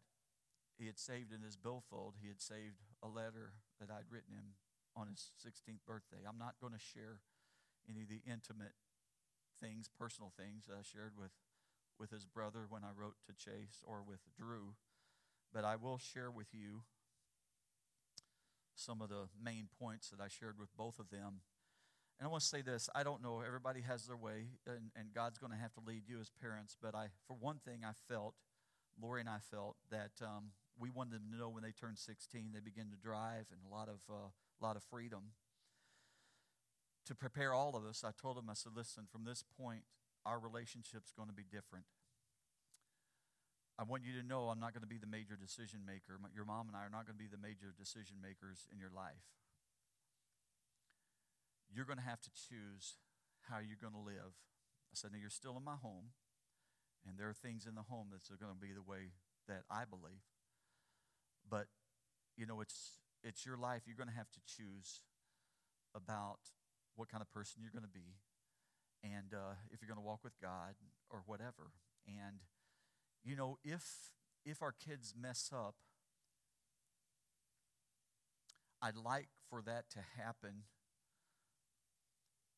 he 0.77 0.87
had 0.87 0.97
saved 0.97 1.31
in 1.31 1.41
his 1.43 1.55
billfold, 1.55 2.15
he 2.21 2.27
had 2.27 2.41
saved 2.41 2.81
a 3.03 3.07
letter 3.07 3.53
that 3.79 3.89
I'd 3.91 4.09
written 4.09 4.33
him 4.33 4.57
on 4.95 5.07
his 5.07 5.31
16th 5.37 5.85
birthday. 5.85 6.25
I'm 6.27 6.39
not 6.39 6.55
going 6.59 6.73
to 6.73 6.79
share 6.79 7.21
any 7.89 8.01
of 8.01 8.09
the 8.09 8.21
intimate 8.25 8.73
things, 9.59 9.89
personal 9.89 10.33
things 10.35 10.65
that 10.65 10.73
I 10.73 10.81
shared 10.81 11.13
with, 11.17 11.31
with 11.99 12.09
his 12.09 12.25
brother 12.25 12.65
when 12.67 12.83
I 12.83 12.89
wrote 12.97 13.15
to 13.27 13.33
Chase 13.33 13.83
or 13.85 14.01
with 14.01 14.21
Drew, 14.35 14.73
but 15.53 15.63
I 15.63 15.75
will 15.75 15.97
share 15.97 16.31
with 16.31 16.47
you 16.51 16.81
some 18.75 19.01
of 19.01 19.09
the 19.09 19.29
main 19.37 19.67
points 19.79 20.09
that 20.09 20.19
I 20.19 20.27
shared 20.27 20.57
with 20.57 20.75
both 20.75 20.97
of 20.97 21.09
them 21.09 21.41
and 22.21 22.27
I 22.27 22.29
want 22.29 22.43
to 22.43 22.47
say 22.47 22.61
this 22.61 22.87
I 22.93 23.01
don't 23.01 23.23
know, 23.23 23.41
everybody 23.41 23.81
has 23.81 24.05
their 24.05 24.15
way, 24.15 24.45
and, 24.67 24.93
and 24.95 25.09
God's 25.11 25.39
going 25.39 25.51
to 25.51 25.57
have 25.57 25.73
to 25.73 25.81
lead 25.81 26.03
you 26.05 26.21
as 26.21 26.29
parents. 26.29 26.77
But 26.79 26.93
I, 26.93 27.07
for 27.25 27.33
one 27.33 27.57
thing, 27.65 27.81
I 27.83 27.93
felt, 28.07 28.35
Lori 29.01 29.21
and 29.21 29.29
I 29.29 29.39
felt, 29.49 29.75
that 29.89 30.11
um, 30.21 30.53
we 30.77 30.91
wanted 30.91 31.13
them 31.13 31.33
to 31.33 31.37
know 31.39 31.49
when 31.49 31.63
they 31.63 31.71
turned 31.71 31.97
16, 31.97 32.51
they 32.53 32.59
begin 32.59 32.91
to 32.91 32.95
drive 32.95 33.49
and 33.49 33.57
a 33.65 33.73
lot 33.73 33.89
of, 33.89 34.05
uh, 34.07 34.29
lot 34.61 34.75
of 34.75 34.83
freedom. 34.83 35.33
To 37.07 37.15
prepare 37.15 37.55
all 37.55 37.75
of 37.75 37.85
us, 37.85 38.03
I 38.05 38.11
told 38.13 38.37
them, 38.37 38.51
I 38.51 38.53
said, 38.53 38.73
listen, 38.77 39.05
from 39.11 39.25
this 39.25 39.43
point, 39.57 39.81
our 40.23 40.37
relationship's 40.37 41.11
going 41.17 41.27
to 41.27 41.33
be 41.33 41.49
different. 41.49 41.85
I 43.79 43.83
want 43.83 44.03
you 44.05 44.13
to 44.21 44.27
know 44.27 44.53
I'm 44.53 44.59
not 44.59 44.77
going 44.77 44.85
to 44.85 44.87
be 44.87 45.01
the 45.01 45.09
major 45.09 45.33
decision 45.33 45.81
maker. 45.87 46.21
Your 46.35 46.45
mom 46.45 46.67
and 46.67 46.77
I 46.77 46.85
are 46.85 46.93
not 46.93 47.09
going 47.09 47.17
to 47.17 47.23
be 47.23 47.25
the 47.25 47.41
major 47.41 47.73
decision 47.73 48.21
makers 48.21 48.69
in 48.69 48.77
your 48.77 48.93
life 48.93 49.25
you're 51.73 51.85
going 51.85 51.99
to 51.99 52.05
have 52.05 52.21
to 52.21 52.31
choose 52.31 52.99
how 53.49 53.57
you're 53.57 53.79
going 53.79 53.95
to 53.95 54.05
live. 54.05 54.35
I 54.91 54.95
said, 54.95 55.11
Now 55.11 55.19
you're 55.19 55.31
still 55.31 55.55
in 55.57 55.63
my 55.63 55.79
home, 55.81 56.11
and 57.07 57.17
there 57.17 57.29
are 57.29 57.33
things 57.33 57.65
in 57.65 57.75
the 57.75 57.87
home 57.87 58.07
that's 58.11 58.29
going 58.29 58.53
to 58.53 58.59
be 58.59 58.73
the 58.73 58.83
way 58.83 59.15
that 59.47 59.63
I 59.69 59.83
believe. 59.89 60.27
But, 61.49 61.67
you 62.37 62.45
know, 62.45 62.61
it's, 62.61 62.99
it's 63.23 63.45
your 63.45 63.57
life. 63.57 63.83
You're 63.87 63.97
going 63.97 64.09
to 64.09 64.15
have 64.15 64.31
to 64.31 64.39
choose 64.45 65.01
about 65.95 66.39
what 66.95 67.09
kind 67.09 67.21
of 67.21 67.31
person 67.31 67.61
you're 67.61 67.71
going 67.71 67.87
to 67.87 67.89
be 67.89 68.19
and 69.03 69.33
uh, 69.33 69.55
if 69.71 69.81
you're 69.81 69.87
going 69.87 70.01
to 70.01 70.07
walk 70.07 70.23
with 70.23 70.39
God 70.39 70.75
or 71.09 71.23
whatever. 71.25 71.71
And, 72.05 72.41
you 73.23 73.35
know, 73.35 73.57
if, 73.63 73.83
if 74.45 74.61
our 74.61 74.73
kids 74.73 75.13
mess 75.19 75.49
up, 75.53 75.75
I'd 78.81 78.97
like 78.97 79.29
for 79.49 79.61
that 79.63 79.89
to 79.91 79.99
happen 80.17 80.63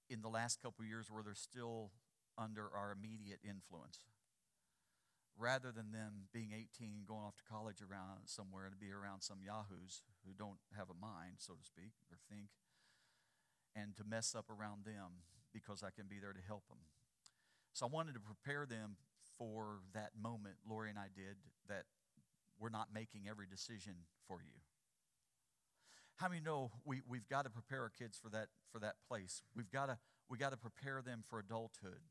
in 0.10 0.22
the 0.22 0.30
last 0.30 0.62
couple 0.62 0.86
years 0.86 1.10
where 1.10 1.24
they're 1.24 1.36
still 1.36 1.92
under 2.38 2.70
our 2.76 2.92
immediate 2.92 3.40
influence. 3.44 4.00
Rather 5.38 5.72
than 5.72 5.92
them 5.92 6.30
being 6.32 6.54
18 6.54 6.94
and 6.98 7.08
going 7.08 7.26
off 7.26 7.36
to 7.38 7.44
college 7.50 7.82
around 7.82 8.26
somewhere 8.26 8.70
to 8.70 8.78
be 8.78 8.92
around 8.92 9.22
some 9.22 9.42
yahoos 9.42 10.04
who 10.26 10.34
don't 10.34 10.62
have 10.78 10.90
a 10.90 10.98
mind 10.98 11.42
so 11.42 11.54
to 11.54 11.66
speak 11.66 11.94
or 12.12 12.18
think 12.30 12.54
and 13.76 13.98
to 13.98 14.04
mess 14.04 14.36
up 14.38 14.46
around 14.50 14.86
them 14.86 15.26
because 15.52 15.82
i 15.82 15.90
can 15.90 16.06
be 16.06 16.20
there 16.20 16.34
to 16.34 16.42
help 16.46 16.68
them. 16.68 16.78
So 17.74 17.88
i 17.88 17.90
wanted 17.90 18.14
to 18.14 18.22
prepare 18.22 18.68
them 18.68 18.96
for 19.38 19.82
that 19.94 20.12
moment 20.14 20.56
lori 20.70 20.92
and 20.92 21.00
i 21.00 21.10
did 21.16 21.38
that 21.68 21.86
we're 22.60 22.70
not 22.70 22.94
making 22.94 23.26
every 23.28 23.48
decision 23.50 24.06
for 24.28 24.38
you 24.46 24.54
how 26.18 26.30
many 26.30 26.42
know 26.42 26.72
we, 26.86 27.02
we've 27.08 27.28
got 27.28 27.44
to 27.44 27.50
prepare 27.50 27.82
our 27.82 27.90
kids 27.90 28.18
for 28.22 28.30
that 28.30 28.48
for 28.72 28.80
that 28.80 28.96
place? 29.08 29.42
We've 29.56 29.70
got 29.70 29.88
to 29.88 29.98
we 30.30 30.38
got 30.38 30.52
to 30.52 30.58
prepare 30.58 31.02
them 31.02 31.24
for 31.28 31.40
adulthood. 31.40 32.02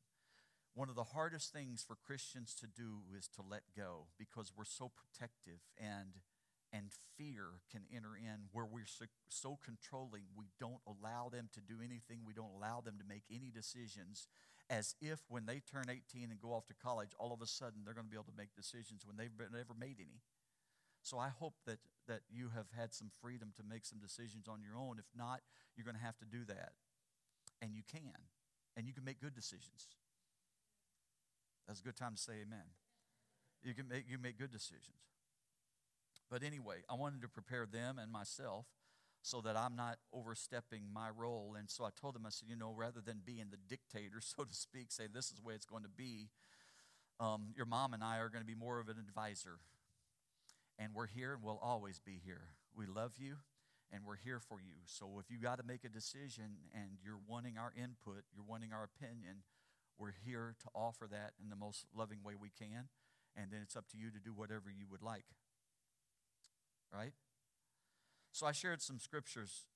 One 0.75 0.89
of 0.89 0.95
the 0.95 1.05
hardest 1.05 1.53
things 1.53 1.85
for 1.87 1.97
Christians 1.97 2.55
to 2.61 2.67
do 2.67 3.03
is 3.17 3.29
to 3.37 3.43
let 3.43 3.63
go 3.77 4.07
because 4.19 4.53
we're 4.57 4.65
so 4.65 4.91
protective 4.91 5.61
and 5.79 6.21
and 6.73 6.87
fear 7.19 7.61
can 7.71 7.83
enter 7.95 8.17
in 8.17 8.49
where 8.53 8.65
we're 8.65 8.87
so, 8.87 9.05
so, 9.29 9.59
controlling 9.63 10.23
we 10.35 10.47
don't 10.59 10.81
allow 10.87 11.29
them 11.29 11.51
to 11.53 11.61
do 11.61 11.77
anything. 11.85 12.21
We 12.27 12.33
don't 12.33 12.55
allow 12.57 12.81
them 12.81 12.97
to 12.99 13.05
make 13.07 13.25
any 13.31 13.51
decisions 13.51 14.27
as 14.71 14.95
if 15.03 15.21
when 15.29 15.45
they 15.45 15.61
turn 15.61 15.91
18 15.91 16.31
and 16.31 16.41
go 16.41 16.53
off 16.55 16.67
to 16.67 16.75
college 16.75 17.11
all 17.19 17.33
of 17.33 17.43
a 17.43 17.47
sudden 17.47 17.83
they're 17.85 17.95
going 17.95 18.07
to 18.07 18.11
be 18.11 18.17
able 18.17 18.25
to 18.25 18.39
make 18.39 18.55
decisions 18.55 19.05
when 19.05 19.17
they've 19.17 19.37
never 19.53 19.75
made 19.79 19.97
any 19.99 20.23
so 21.03 21.19
i 21.19 21.29
hope 21.29 21.55
that 21.67 21.79
that 22.09 22.21
you 22.31 22.51
have 22.55 22.67
had 22.77 22.93
some 22.93 23.11
freedom 23.21 23.53
to 23.57 23.63
make 23.63 23.85
some 23.85 23.99
decisions 23.99 24.49
on 24.49 24.61
your 24.63 24.77
own 24.77 24.99
if 24.99 25.07
not 25.17 25.41
you're 25.77 25.85
going 25.85 25.97
to 25.97 26.03
have 26.03 26.19
to 26.19 26.25
do 26.25 26.45
that 26.45 26.73
and 27.61 27.75
you 27.75 27.83
can 27.91 28.19
and 28.77 28.87
you 28.87 28.93
can 28.93 29.05
make 29.05 29.21
good 29.21 29.35
decisions 29.35 29.89
that's 31.67 31.81
a 31.81 31.85
good 31.85 31.97
time 31.97 32.15
to 32.17 32.21
say 32.21 32.35
amen. 32.43 32.65
You 33.63 33.75
can 33.75 33.89
make, 33.89 34.05
you 34.09 34.19
make 34.19 34.39
good 34.39 34.51
decisions. 34.51 34.99
But 36.31 36.43
anyway, 36.43 36.83
I 36.91 36.95
wanted 36.95 37.23
to 37.23 37.29
prepare 37.29 37.67
them 37.67 37.99
and 37.99 38.11
myself 38.11 38.67
so 39.23 39.41
that 39.43 39.57
I'm 39.57 39.77
not 39.77 39.99
overstepping 40.13 40.83
my 40.93 41.09
role. 41.17 41.55
And 41.57 41.71
so 41.71 41.85
I 41.85 41.91
told 41.99 42.15
them, 42.15 42.27
I 42.27 42.31
said, 42.31 42.49
you 42.49 42.57
know, 42.57 42.73
rather 42.77 43.01
than 43.01 43.21
being 43.25 43.47
the 43.51 43.59
dictator, 43.69 44.21
so 44.21 44.45
to 44.45 44.55
speak, 44.55 44.91
say 44.91 45.05
this 45.13 45.27
is 45.27 45.39
the 45.39 45.43
way 45.43 45.55
it's 45.55 45.67
going 45.67 45.85
to 45.85 45.89
be, 45.89 46.29
um, 47.21 47.55
your 47.57 47.67
mom 47.67 47.95
and 47.95 48.03
I 48.03 48.19
are 48.19 48.29
going 48.29 48.43
to 48.43 48.47
be 48.47 48.55
more 48.55 48.81
of 48.81 48.89
an 48.89 48.97
advisor. 48.99 49.59
And 50.79 50.95
we're 50.95 51.07
here 51.07 51.35
and 51.35 51.43
we'll 51.43 51.61
always 51.63 52.01
be 52.01 52.21
here. 52.25 52.55
We 52.75 52.87
love 52.87 53.13
you 53.19 53.37
and 53.93 54.05
we're 54.07 54.17
here 54.17 54.41
for 54.41 54.59
you. 54.61 54.75
So 54.87 55.21
if 55.21 55.31
you 55.31 55.39
got 55.39 55.59
to 55.59 55.65
make 55.65 55.85
a 55.85 55.89
decision 55.89 56.57
and 56.75 56.99
you're 57.05 57.21
wanting 57.29 57.59
our 57.59 57.73
input, 57.77 58.25
you're 58.35 58.47
wanting 58.47 58.73
our 58.73 58.85
opinion, 58.85 59.45
we're 59.99 60.15
here 60.25 60.57
to 60.61 60.69
offer 60.75 61.07
that 61.11 61.33
in 61.43 61.51
the 61.51 61.57
most 61.57 61.85
loving 61.95 62.23
way 62.25 62.35
we 62.41 62.51
can. 62.51 62.89
And 63.37 63.51
then 63.51 63.61
it's 63.63 63.77
up 63.77 63.89
to 63.91 63.99
you 63.99 64.11
to 64.11 64.19
do 64.19 64.33
whatever 64.33 64.71
you 64.71 64.87
would 64.91 65.03
like. 65.03 65.25
Right? 66.93 67.13
So 68.33 68.47
I 68.47 68.53
shared 68.53 68.81
some 68.81 68.99
scriptures 68.99 69.67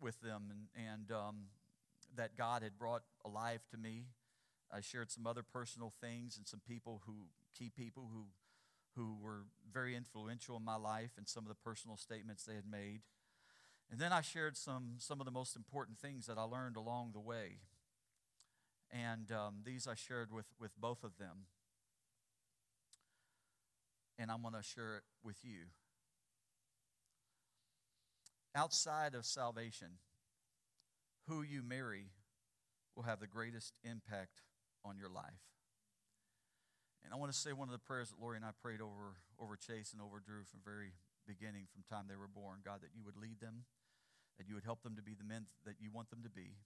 with 0.00 0.20
them 0.20 0.50
and, 0.50 0.86
and 0.90 1.10
um, 1.10 1.36
that 2.16 2.36
God 2.36 2.62
had 2.62 2.78
brought 2.78 3.02
alive 3.24 3.60
to 3.70 3.76
me. 3.76 4.06
I 4.72 4.80
shared 4.80 5.10
some 5.10 5.26
other 5.26 5.42
personal 5.42 5.92
things 6.00 6.36
and 6.36 6.46
some 6.46 6.60
people 6.66 7.02
who, 7.06 7.26
key 7.56 7.70
people 7.70 8.08
who, 8.12 8.26
who 8.96 9.16
were 9.20 9.44
very 9.72 9.96
influential 9.96 10.56
in 10.56 10.64
my 10.64 10.76
life 10.76 11.12
and 11.16 11.28
some 11.28 11.44
of 11.44 11.48
the 11.48 11.54
personal 11.54 11.96
statements 11.96 12.44
they 12.44 12.54
had 12.54 12.70
made. 12.70 13.00
And 13.90 14.00
then 14.00 14.12
I 14.12 14.20
shared 14.20 14.56
some, 14.56 14.94
some 14.98 15.20
of 15.20 15.24
the 15.24 15.32
most 15.32 15.56
important 15.56 15.98
things 15.98 16.26
that 16.26 16.38
I 16.38 16.42
learned 16.42 16.76
along 16.76 17.10
the 17.12 17.20
way. 17.20 17.58
And 18.90 19.30
um, 19.32 19.56
these 19.64 19.86
I 19.86 19.94
shared 19.94 20.30
with, 20.30 20.46
with 20.60 20.70
both 20.80 21.02
of 21.02 21.18
them. 21.18 21.46
And 24.18 24.30
I'm 24.30 24.42
going 24.42 24.54
to 24.54 24.62
share 24.62 24.96
it 24.96 25.02
with 25.24 25.38
you. 25.42 25.66
Outside 28.54 29.16
of 29.16 29.24
salvation, 29.24 29.98
who 31.28 31.42
you 31.42 31.62
marry 31.62 32.10
will 32.94 33.02
have 33.02 33.18
the 33.18 33.26
greatest 33.26 33.74
impact 33.82 34.42
on 34.84 34.96
your 34.96 35.08
life. 35.08 35.53
And 37.04 37.12
I 37.12 37.20
want 37.20 37.30
to 37.30 37.36
say 37.36 37.52
one 37.52 37.68
of 37.68 37.76
the 37.76 37.84
prayers 37.84 38.08
that 38.08 38.18
Lori 38.18 38.40
and 38.40 38.48
I 38.48 38.56
prayed 38.56 38.80
over, 38.80 39.20
over 39.36 39.60
Chase 39.60 39.92
and 39.92 40.00
over 40.00 40.24
Drew 40.24 40.48
from 40.48 40.64
very 40.64 40.96
beginning, 41.28 41.68
from 41.68 41.84
time 41.84 42.08
they 42.08 42.16
were 42.16 42.32
born. 42.32 42.64
God, 42.64 42.80
that 42.80 42.96
you 42.96 43.04
would 43.04 43.20
lead 43.20 43.44
them, 43.44 43.68
that 44.40 44.48
you 44.48 44.56
would 44.56 44.64
help 44.64 44.80
them 44.80 44.96
to 44.96 45.04
be 45.04 45.12
the 45.12 45.24
men 45.26 45.44
that 45.68 45.76
you 45.78 45.92
want 45.92 46.08
them 46.08 46.24
to 46.24 46.32
be, 46.32 46.56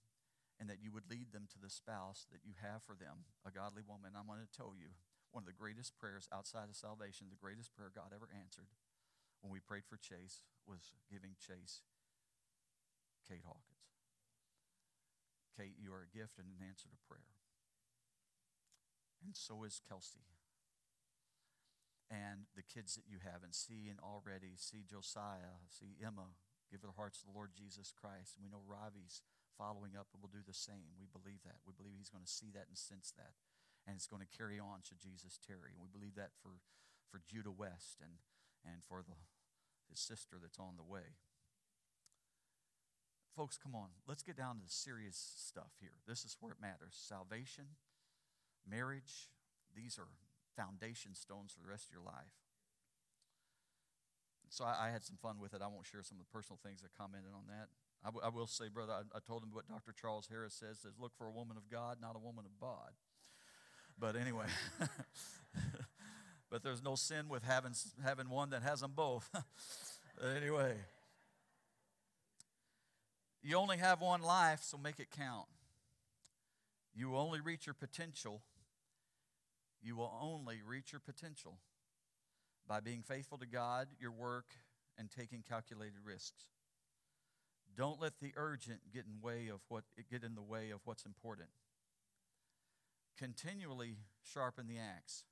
and 0.55 0.71
that 0.71 0.79
you 0.79 0.95
would 0.95 1.11
lead 1.11 1.35
them 1.35 1.47
to 1.51 1.59
the 1.59 1.69
spouse 1.69 2.23
that 2.31 2.47
you 2.47 2.55
have 2.63 2.83
for 2.87 2.95
them, 2.95 3.27
a 3.43 3.51
godly 3.51 3.83
woman. 3.83 4.15
I'm 4.15 4.31
going 4.31 4.39
to 4.39 4.55
tell 4.55 4.71
you 4.71 4.95
one 5.35 5.43
of 5.43 5.49
the 5.51 5.55
greatest 5.55 5.99
prayers 5.99 6.31
outside 6.31 6.71
of 6.71 6.75
salvation, 6.79 7.27
the 7.27 7.39
greatest 7.39 7.75
prayer 7.75 7.91
God 7.91 8.15
ever 8.15 8.31
answered 8.31 8.71
when 9.43 9.51
we 9.51 9.59
prayed 9.59 9.87
for 9.87 9.95
Chase 9.95 10.41
was 10.67 10.95
giving 11.11 11.35
Chase 11.39 11.83
Kate 13.27 13.45
Hawkins. 13.45 13.87
Kate, 15.55 15.75
you 15.79 15.91
are 15.91 16.07
a 16.07 16.15
gift 16.15 16.39
and 16.39 16.47
an 16.47 16.63
answer 16.63 16.87
to 16.87 16.99
prayer. 17.07 17.27
And 19.23 19.35
so 19.35 19.63
is 19.63 19.81
Kelsey. 19.83 20.25
And 22.09 22.49
the 22.57 22.65
kids 22.65 22.97
that 22.97 23.05
you 23.05 23.21
have, 23.21 23.45
and 23.45 23.53
see 23.53 23.85
and 23.85 24.01
already 24.01 24.57
see 24.57 24.81
Josiah, 24.81 25.61
see 25.69 25.93
Emma, 26.01 26.33
give 26.71 26.81
their 26.81 26.97
hearts 26.97 27.21
to 27.21 27.29
the 27.29 27.37
Lord 27.37 27.53
Jesus 27.53 27.93
Christ. 27.93 28.33
And 28.33 28.41
we 28.41 28.49
know 28.49 28.65
Ravi's 28.65 29.21
following 29.53 29.93
up 29.93 30.09
and 30.13 30.21
will 30.23 30.33
do 30.33 30.41
the 30.41 30.57
same. 30.57 30.97
We 30.97 31.05
believe 31.05 31.45
that. 31.45 31.61
We 31.67 31.77
believe 31.77 32.01
he's 32.01 32.09
going 32.09 32.25
to 32.25 32.29
see 32.29 32.49
that 32.57 32.65
and 32.65 32.77
sense 32.77 33.13
that. 33.19 33.37
And 33.85 33.93
it's 33.93 34.09
going 34.09 34.25
to 34.25 34.37
carry 34.37 34.57
on 34.57 34.81
should 34.81 35.01
Jesus 35.01 35.37
tarry. 35.37 35.77
And 35.77 35.81
we 35.81 35.91
believe 35.91 36.17
that 36.17 36.33
for, 36.41 36.61
for 37.13 37.21
Judah 37.29 37.53
West 37.53 38.01
and, 38.01 38.21
and 38.65 38.81
for 38.81 39.05
the, 39.05 39.17
his 39.89 40.01
sister 40.01 40.41
that's 40.41 40.57
on 40.57 40.81
the 40.81 40.87
way. 40.87 41.19
Folks, 43.35 43.57
come 43.61 43.75
on. 43.75 43.93
Let's 44.07 44.23
get 44.23 44.35
down 44.35 44.57
to 44.57 44.65
the 44.65 44.73
serious 44.73 45.15
stuff 45.37 45.77
here. 45.79 46.01
This 46.07 46.25
is 46.25 46.37
where 46.41 46.53
it 46.53 46.61
matters 46.61 46.97
salvation, 46.97 47.77
marriage, 48.69 49.29
these 49.75 49.97
are 49.97 50.07
foundation 50.55 51.15
stones 51.15 51.53
for 51.53 51.61
the 51.61 51.69
rest 51.69 51.87
of 51.87 51.93
your 51.93 52.03
life. 52.03 52.35
So 54.49 54.65
I, 54.65 54.87
I 54.87 54.89
had 54.89 55.03
some 55.03 55.17
fun 55.21 55.39
with 55.39 55.53
it. 55.53 55.61
I 55.61 55.67
won't 55.67 55.85
share 55.85 56.03
some 56.03 56.17
of 56.19 56.25
the 56.25 56.31
personal 56.33 56.59
things 56.63 56.81
that 56.81 56.89
commented 56.97 57.31
on 57.33 57.43
that. 57.47 57.69
I, 58.03 58.07
w- 58.07 58.25
I 58.25 58.29
will 58.29 58.47
say, 58.47 58.65
brother, 58.67 58.93
I, 58.93 59.17
I 59.17 59.19
told 59.25 59.43
him 59.43 59.49
what 59.51 59.67
Dr. 59.67 59.93
Charles 59.99 60.27
Harris 60.29 60.53
says, 60.53 60.79
says, 60.79 60.93
look 60.99 61.13
for 61.17 61.27
a 61.27 61.31
woman 61.31 61.57
of 61.57 61.69
God, 61.69 61.97
not 62.01 62.15
a 62.15 62.19
woman 62.19 62.45
of 62.45 62.59
bod. 62.59 62.91
But 63.99 64.15
anyway, 64.15 64.45
but 66.49 66.63
there's 66.63 66.81
no 66.81 66.95
sin 66.95 67.27
with 67.29 67.43
having, 67.43 67.73
having 68.03 68.29
one 68.29 68.51
that 68.51 68.63
has 68.63 68.79
them 68.79 68.93
both. 68.95 69.29
anyway, 70.37 70.75
you 73.43 73.55
only 73.55 73.77
have 73.77 74.01
one 74.01 74.21
life, 74.21 74.61
so 74.63 74.77
make 74.77 74.99
it 74.99 75.07
count. 75.11 75.47
You 76.95 77.15
only 77.15 77.39
reach 77.41 77.65
your 77.65 77.73
potential. 77.73 78.41
You 79.81 79.95
will 79.95 80.13
only 80.21 80.61
reach 80.65 80.91
your 80.91 81.01
potential 81.01 81.59
by 82.67 82.79
being 82.79 83.01
faithful 83.01 83.37
to 83.37 83.45
God, 83.45 83.87
your 83.99 84.11
work, 84.11 84.55
and 84.97 85.09
taking 85.09 85.43
calculated 85.47 85.99
risks. 86.03 86.45
Don't 87.75 88.01
let 88.01 88.19
the 88.19 88.33
urgent 88.35 88.81
get 88.93 89.05
in 89.05 89.21
way 89.21 89.47
of 89.47 89.61
what 89.69 89.83
get 90.11 90.23
in 90.23 90.35
the 90.35 90.41
way 90.41 90.71
of 90.71 90.81
what's 90.83 91.05
important. 91.05 91.49
Continually 93.17 93.97
sharpen 94.21 94.67
the 94.67 94.77
axe, 94.77 95.23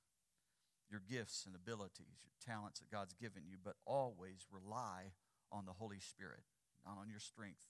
your 0.90 1.00
gifts 1.06 1.44
and 1.46 1.54
abilities, 1.54 2.24
your 2.24 2.54
talents 2.54 2.80
that 2.80 2.90
God's 2.90 3.14
given 3.14 3.42
you, 3.46 3.56
but 3.62 3.76
always 3.86 4.46
rely 4.50 5.12
on 5.52 5.66
the 5.66 5.72
Holy 5.72 6.00
Spirit, 6.00 6.42
not 6.86 6.96
on 7.00 7.08
your 7.10 7.20
strength, 7.20 7.66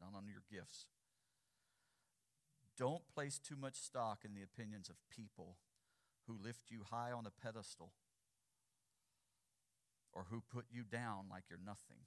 not 0.00 0.16
on 0.16 0.24
your 0.28 0.42
gifts. 0.50 0.86
Don't 2.76 3.06
place 3.12 3.38
too 3.38 3.56
much 3.56 3.74
stock 3.76 4.24
in 4.24 4.34
the 4.34 4.42
opinions 4.42 4.88
of 4.88 4.96
people 5.10 5.56
who 6.30 6.46
lift 6.46 6.70
you 6.70 6.82
high 6.90 7.10
on 7.10 7.26
a 7.26 7.44
pedestal 7.44 7.90
or 10.12 10.26
who 10.30 10.42
put 10.52 10.66
you 10.70 10.84
down 10.84 11.26
like 11.30 11.44
you're 11.50 11.58
nothing. 11.64 12.06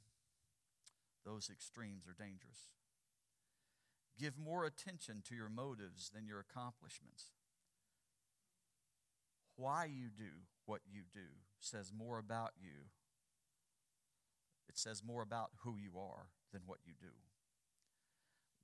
Those 1.26 1.50
extremes 1.52 2.06
are 2.08 2.16
dangerous. 2.18 2.70
give 4.20 4.38
more 4.38 4.64
attention 4.64 5.24
to 5.28 5.36
your 5.36 5.50
motives 5.50 6.12
than 6.14 6.28
your 6.28 6.40
accomplishments. 6.40 7.32
Why 9.56 9.86
you 9.86 10.10
do 10.16 10.46
what 10.66 10.82
you 10.90 11.02
do 11.14 11.42
says 11.60 11.92
more 11.96 12.20
about 12.20 12.52
you. 12.62 12.90
It 14.70 14.78
says 14.78 15.04
more 15.04 15.22
about 15.22 15.52
who 15.64 15.76
you 15.78 16.00
are 16.00 16.28
than 16.52 16.62
what 16.66 16.80
you 16.86 16.94
do. 17.00 17.14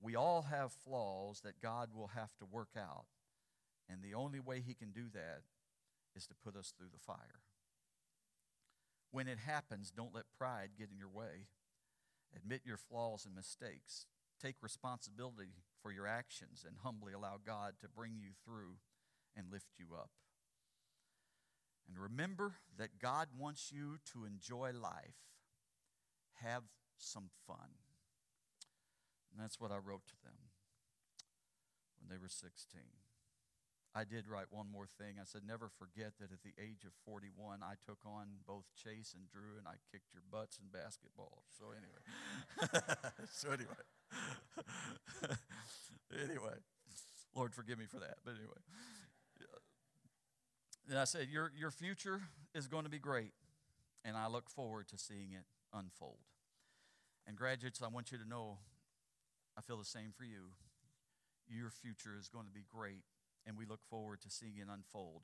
We 0.01 0.15
all 0.15 0.43
have 0.43 0.71
flaws 0.71 1.41
that 1.41 1.61
God 1.61 1.89
will 1.93 2.11
have 2.15 2.35
to 2.37 2.45
work 2.45 2.69
out, 2.77 3.05
and 3.89 4.03
the 4.03 4.13
only 4.13 4.39
way 4.39 4.61
He 4.65 4.73
can 4.73 4.91
do 4.91 5.05
that 5.13 5.41
is 6.15 6.27
to 6.27 6.35
put 6.35 6.55
us 6.55 6.73
through 6.77 6.89
the 6.91 6.99
fire. 6.99 7.41
When 9.11 9.27
it 9.27 9.39
happens, 9.39 9.91
don't 9.91 10.13
let 10.13 10.25
pride 10.37 10.71
get 10.77 10.89
in 10.91 10.97
your 10.97 11.09
way. 11.09 11.47
Admit 12.35 12.61
your 12.63 12.77
flaws 12.77 13.25
and 13.25 13.35
mistakes. 13.35 14.05
Take 14.41 14.55
responsibility 14.61 15.55
for 15.81 15.91
your 15.91 16.07
actions 16.07 16.63
and 16.67 16.77
humbly 16.83 17.13
allow 17.13 17.37
God 17.43 17.73
to 17.81 17.87
bring 17.89 18.17
you 18.19 18.31
through 18.45 18.77
and 19.35 19.51
lift 19.51 19.71
you 19.77 19.95
up. 19.95 20.11
And 21.87 21.97
remember 21.97 22.53
that 22.77 22.99
God 23.01 23.29
wants 23.37 23.71
you 23.71 23.97
to 24.13 24.25
enjoy 24.25 24.71
life. 24.79 25.17
Have 26.43 26.63
some 26.97 27.29
fun. 27.47 27.81
And 29.31 29.41
that's 29.41 29.59
what 29.59 29.71
I 29.71 29.77
wrote 29.77 30.05
to 30.07 30.23
them 30.23 30.37
when 31.99 32.09
they 32.09 32.21
were 32.21 32.29
16. 32.29 32.81
I 33.95 34.03
did 34.03 34.27
write 34.27 34.51
one 34.51 34.67
more 34.71 34.87
thing. 34.99 35.17
I 35.19 35.25
said, 35.25 35.41
Never 35.47 35.67
forget 35.67 36.13
that 36.19 36.31
at 36.31 36.43
the 36.43 36.53
age 36.61 36.85
of 36.85 36.93
41, 37.05 37.61
I 37.63 37.73
took 37.85 37.97
on 38.05 38.45
both 38.45 38.65
Chase 38.77 39.15
and 39.17 39.27
Drew, 39.27 39.57
and 39.57 39.67
I 39.67 39.81
kicked 39.91 40.13
your 40.13 40.21
butts 40.31 40.59
in 40.61 40.69
basketball. 40.69 41.43
So, 41.57 41.73
anyway. 41.73 42.03
so, 43.31 43.49
anyway. 43.49 43.81
anyway. 46.29 46.57
Lord, 47.35 47.53
forgive 47.55 47.79
me 47.79 47.85
for 47.85 47.99
that. 47.99 48.17
But 48.23 48.35
anyway. 48.35 48.61
And 50.89 50.97
I 50.97 51.03
said, 51.03 51.27
your, 51.31 51.51
your 51.55 51.69
future 51.69 52.21
is 52.55 52.67
going 52.67 52.83
to 52.83 52.89
be 52.89 52.97
great, 52.97 53.33
and 54.03 54.17
I 54.17 54.27
look 54.27 54.49
forward 54.49 54.87
to 54.87 54.97
seeing 54.97 55.33
it 55.33 55.45
unfold. 55.71 56.17
And, 57.27 57.37
graduates, 57.37 57.81
I 57.83 57.89
want 57.89 58.11
you 58.11 58.17
to 58.17 58.27
know 58.27 58.57
I 59.55 59.61
feel 59.61 59.77
the 59.77 59.85
same 59.85 60.11
for 60.17 60.23
you. 60.23 60.53
Your 61.47 61.69
future 61.69 62.15
is 62.19 62.27
going 62.27 62.45
to 62.45 62.51
be 62.51 62.63
great, 62.67 63.03
and 63.45 63.57
we 63.57 63.65
look 63.65 63.83
forward 63.89 64.21
to 64.21 64.29
seeing 64.29 64.57
it 64.57 64.67
unfold. 64.71 65.23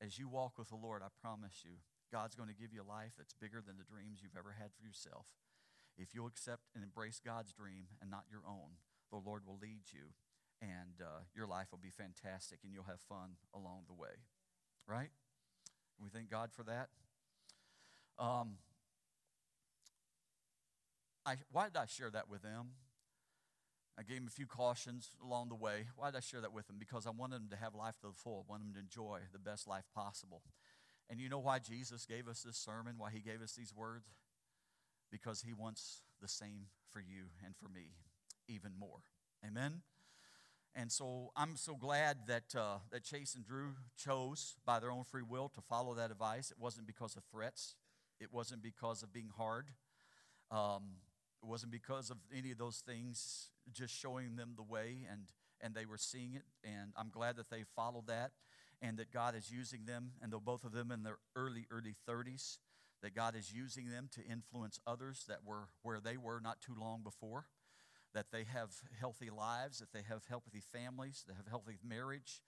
As 0.00 0.18
you 0.18 0.28
walk 0.28 0.58
with 0.58 0.68
the 0.68 0.76
Lord, 0.76 1.02
I 1.02 1.08
promise 1.20 1.62
you, 1.64 1.82
God's 2.10 2.34
going 2.34 2.48
to 2.48 2.54
give 2.54 2.72
you 2.72 2.82
a 2.82 2.86
life 2.86 3.12
that's 3.16 3.34
bigger 3.34 3.62
than 3.64 3.76
the 3.76 3.84
dreams 3.84 4.20
you've 4.22 4.38
ever 4.38 4.56
had 4.58 4.70
for 4.74 4.82
yourself. 4.82 5.26
If 5.96 6.14
you'll 6.14 6.26
accept 6.26 6.70
and 6.74 6.82
embrace 6.82 7.20
God's 7.24 7.52
dream 7.52 7.86
and 8.00 8.10
not 8.10 8.26
your 8.30 8.42
own, 8.46 8.82
the 9.10 9.22
Lord 9.22 9.46
will 9.46 9.58
lead 9.60 9.92
you, 9.92 10.14
and 10.60 10.98
uh, 11.00 11.26
your 11.34 11.46
life 11.46 11.68
will 11.70 11.82
be 11.82 11.90
fantastic, 11.90 12.60
and 12.64 12.72
you'll 12.72 12.90
have 12.90 13.00
fun 13.00 13.38
along 13.54 13.86
the 13.86 13.94
way 13.94 14.26
right? 14.86 15.10
We 16.02 16.08
thank 16.08 16.30
God 16.30 16.50
for 16.52 16.62
that. 16.64 16.88
Um, 18.18 18.56
I, 21.26 21.36
why 21.50 21.64
did 21.64 21.76
I 21.76 21.86
share 21.86 22.10
that 22.10 22.28
with 22.28 22.42
them? 22.42 22.70
I 23.98 24.02
gave 24.02 24.16
them 24.16 24.26
a 24.26 24.30
few 24.30 24.46
cautions 24.46 25.10
along 25.22 25.50
the 25.50 25.54
way. 25.54 25.86
Why 25.96 26.10
did 26.10 26.16
I 26.16 26.20
share 26.20 26.40
that 26.40 26.52
with 26.52 26.66
them? 26.66 26.76
Because 26.78 27.06
I 27.06 27.10
wanted 27.10 27.36
them 27.36 27.48
to 27.50 27.56
have 27.56 27.74
life 27.74 27.96
to 28.00 28.08
the 28.08 28.12
full. 28.12 28.44
I 28.48 28.50
wanted 28.50 28.66
them 28.66 28.74
to 28.74 28.80
enjoy 28.80 29.20
the 29.32 29.38
best 29.38 29.68
life 29.68 29.84
possible. 29.94 30.42
And 31.08 31.20
you 31.20 31.28
know 31.28 31.38
why 31.38 31.58
Jesus 31.60 32.06
gave 32.06 32.26
us 32.26 32.42
this 32.42 32.56
sermon, 32.56 32.94
why 32.98 33.10
he 33.10 33.20
gave 33.20 33.40
us 33.40 33.52
these 33.52 33.72
words? 33.74 34.06
Because 35.12 35.42
he 35.42 35.52
wants 35.52 36.02
the 36.20 36.28
same 36.28 36.66
for 36.90 37.00
you 37.00 37.26
and 37.44 37.54
for 37.56 37.68
me, 37.68 37.92
even 38.48 38.72
more. 38.76 39.00
Amen? 39.46 39.82
And 40.74 40.90
so 40.90 41.30
I'm 41.36 41.56
so 41.56 41.76
glad 41.76 42.26
that, 42.26 42.54
uh, 42.56 42.78
that 42.90 43.04
Chase 43.04 43.36
and 43.36 43.44
Drew 43.44 43.74
chose 43.96 44.56
by 44.66 44.80
their 44.80 44.90
own 44.90 45.04
free 45.04 45.22
will 45.22 45.48
to 45.50 45.60
follow 45.60 45.94
that 45.94 46.10
advice. 46.10 46.50
It 46.50 46.58
wasn't 46.58 46.86
because 46.88 47.16
of 47.16 47.22
threats, 47.30 47.76
it 48.20 48.32
wasn't 48.32 48.62
because 48.62 49.02
of 49.02 49.12
being 49.12 49.30
hard, 49.36 49.66
um, 50.50 50.82
it 51.44 51.50
wasn't 51.50 51.72
because 51.72 52.10
of 52.10 52.16
any 52.36 52.50
of 52.50 52.58
those 52.58 52.82
things, 52.86 53.50
just 53.72 53.94
showing 53.94 54.36
them 54.36 54.54
the 54.56 54.62
way 54.62 55.06
and, 55.10 55.22
and 55.60 55.74
they 55.74 55.84
were 55.84 55.98
seeing 55.98 56.34
it. 56.34 56.44
And 56.64 56.92
I'm 56.96 57.10
glad 57.10 57.36
that 57.36 57.50
they 57.50 57.64
followed 57.76 58.06
that 58.06 58.32
and 58.80 58.98
that 58.98 59.12
God 59.12 59.34
is 59.34 59.50
using 59.50 59.86
them, 59.86 60.12
and 60.20 60.32
though 60.32 60.40
both 60.40 60.64
of 60.64 60.72
them 60.72 60.90
in 60.90 61.02
their 61.02 61.18
early, 61.36 61.66
early 61.70 61.94
30s, 62.08 62.58
that 63.02 63.14
God 63.14 63.36
is 63.36 63.52
using 63.52 63.90
them 63.90 64.08
to 64.14 64.24
influence 64.24 64.80
others 64.86 65.24
that 65.28 65.38
were 65.44 65.68
where 65.82 66.00
they 66.00 66.16
were 66.16 66.40
not 66.40 66.60
too 66.60 66.74
long 66.78 67.02
before 67.02 67.46
that 68.14 68.26
they 68.32 68.44
have 68.44 68.70
healthy 68.98 69.28
lives, 69.28 69.80
that 69.80 69.92
they 69.92 70.02
have 70.08 70.22
healthy 70.28 70.62
families, 70.72 71.24
they 71.26 71.34
have 71.34 71.48
healthy 71.48 71.76
marriage, 71.86 72.40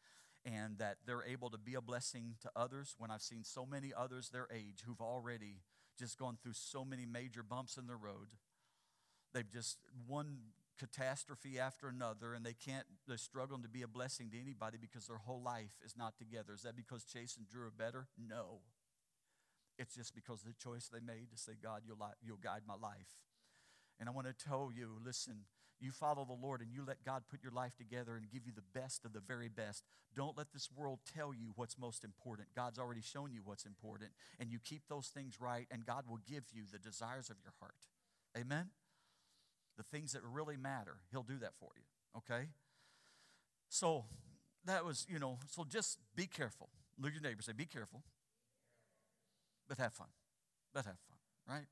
and 0.45 0.79
that 0.79 0.99
they're 1.05 1.25
able 1.25 1.51
to 1.51 1.59
be 1.59 1.75
a 1.75 1.81
blessing 1.81 2.37
to 2.41 2.51
others. 2.55 2.95
When 2.99 3.11
I've 3.11 3.21
seen 3.21 3.43
so 3.43 3.67
many 3.67 3.93
others 3.95 4.31
their 4.31 4.49
age 4.55 4.85
who've 4.87 5.01
already 5.01 5.63
just 5.99 6.19
gone 6.19 6.39
through 6.41 6.53
so 6.55 6.85
many 6.85 7.05
major 7.05 7.43
bumps 7.43 7.77
in 7.77 7.89
the 7.89 7.97
road, 7.97 8.29
they've 9.37 9.53
just 9.53 9.79
one 10.07 10.39
catastrophe 10.79 11.59
after 11.59 11.89
another, 11.89 12.35
and 12.35 12.45
they 12.45 12.55
can't, 12.55 12.87
they're 13.07 13.19
struggling 13.19 13.63
to 13.63 13.69
be 13.69 13.83
a 13.83 13.89
blessing 13.89 14.31
to 14.31 14.41
anybody 14.41 14.79
because 14.81 15.07
their 15.07 15.19
whole 15.19 15.43
life 15.43 15.73
is 15.85 15.95
not 15.97 16.17
together. 16.17 16.55
Is 16.55 16.63
that 16.63 16.77
because 16.77 17.05
Chase 17.05 17.37
and 17.37 17.47
Drew 17.47 17.67
are 17.67 17.71
better? 17.71 18.09
No. 18.17 18.61
It's 19.79 19.95
just 19.95 20.15
because 20.15 20.41
of 20.41 20.49
the 20.49 20.55
choice 20.55 20.89
they 20.89 21.01
made 21.01 21.31
to 21.31 21.39
say, 21.39 21.53
God, 21.63 21.83
you'll, 21.87 21.99
you'll 22.23 22.39
guide 22.39 22.63
my 22.67 22.75
life. 22.75 23.21
And 24.01 24.09
I 24.09 24.13
want 24.13 24.27
to 24.27 24.33
tell 24.33 24.71
you 24.75 24.99
listen, 25.05 25.45
you 25.81 25.91
follow 25.91 26.25
the 26.25 26.33
Lord 26.33 26.63
and 26.63 26.73
you 26.73 26.83
let 26.87 27.05
God 27.05 27.25
put 27.31 27.43
your 27.43 27.53
life 27.53 27.77
together 27.77 28.17
and 28.17 28.31
give 28.31 28.47
you 28.47 28.53
the 28.55 28.79
best 28.79 29.05
of 29.05 29.13
the 29.13 29.21
very 29.21 29.49
best. 29.49 29.85
Don't 30.15 30.37
let 30.37 30.53
this 30.53 30.71
world 30.75 31.01
tell 31.15 31.35
you 31.35 31.53
what's 31.57 31.79
most 31.79 32.05
important. 32.05 32.49
God's 32.55 32.79
already 32.79 33.03
shown 33.03 33.33
you 33.33 33.43
what's 33.45 33.67
important, 33.67 34.13
and 34.41 34.51
you 34.51 34.59
keep 34.59 34.83
those 34.89 35.09
things 35.09 35.39
right, 35.41 35.67
and 35.71 35.85
God 35.85 36.05
will 36.09 36.21
give 36.27 36.45
you 36.53 36.63
the 36.71 36.79
desires 36.79 37.29
of 37.29 37.37
your 37.43 37.53
heart. 37.61 37.75
Amen? 38.37 38.71
The 39.77 39.83
things 39.83 40.13
that 40.13 40.23
really 40.23 40.57
matter, 40.57 40.97
He'll 41.11 41.23
do 41.23 41.39
that 41.39 41.53
for 41.59 41.71
you, 41.77 42.19
okay? 42.19 42.49
So, 43.69 44.05
that 44.67 44.85
was, 44.85 45.07
you 45.09 45.19
know, 45.19 45.39
so 45.49 45.65
just 45.65 45.99
be 46.15 46.27
careful. 46.27 46.69
Look 46.99 47.11
at 47.11 47.15
your 47.15 47.23
neighbor, 47.23 47.43
say, 47.43 47.53
be 47.53 47.67
careful, 47.67 48.03
but 49.69 49.79
have 49.79 49.93
fun. 49.93 50.09
But 50.75 50.85
have 50.87 50.99
fun, 51.09 51.19
right? 51.49 51.67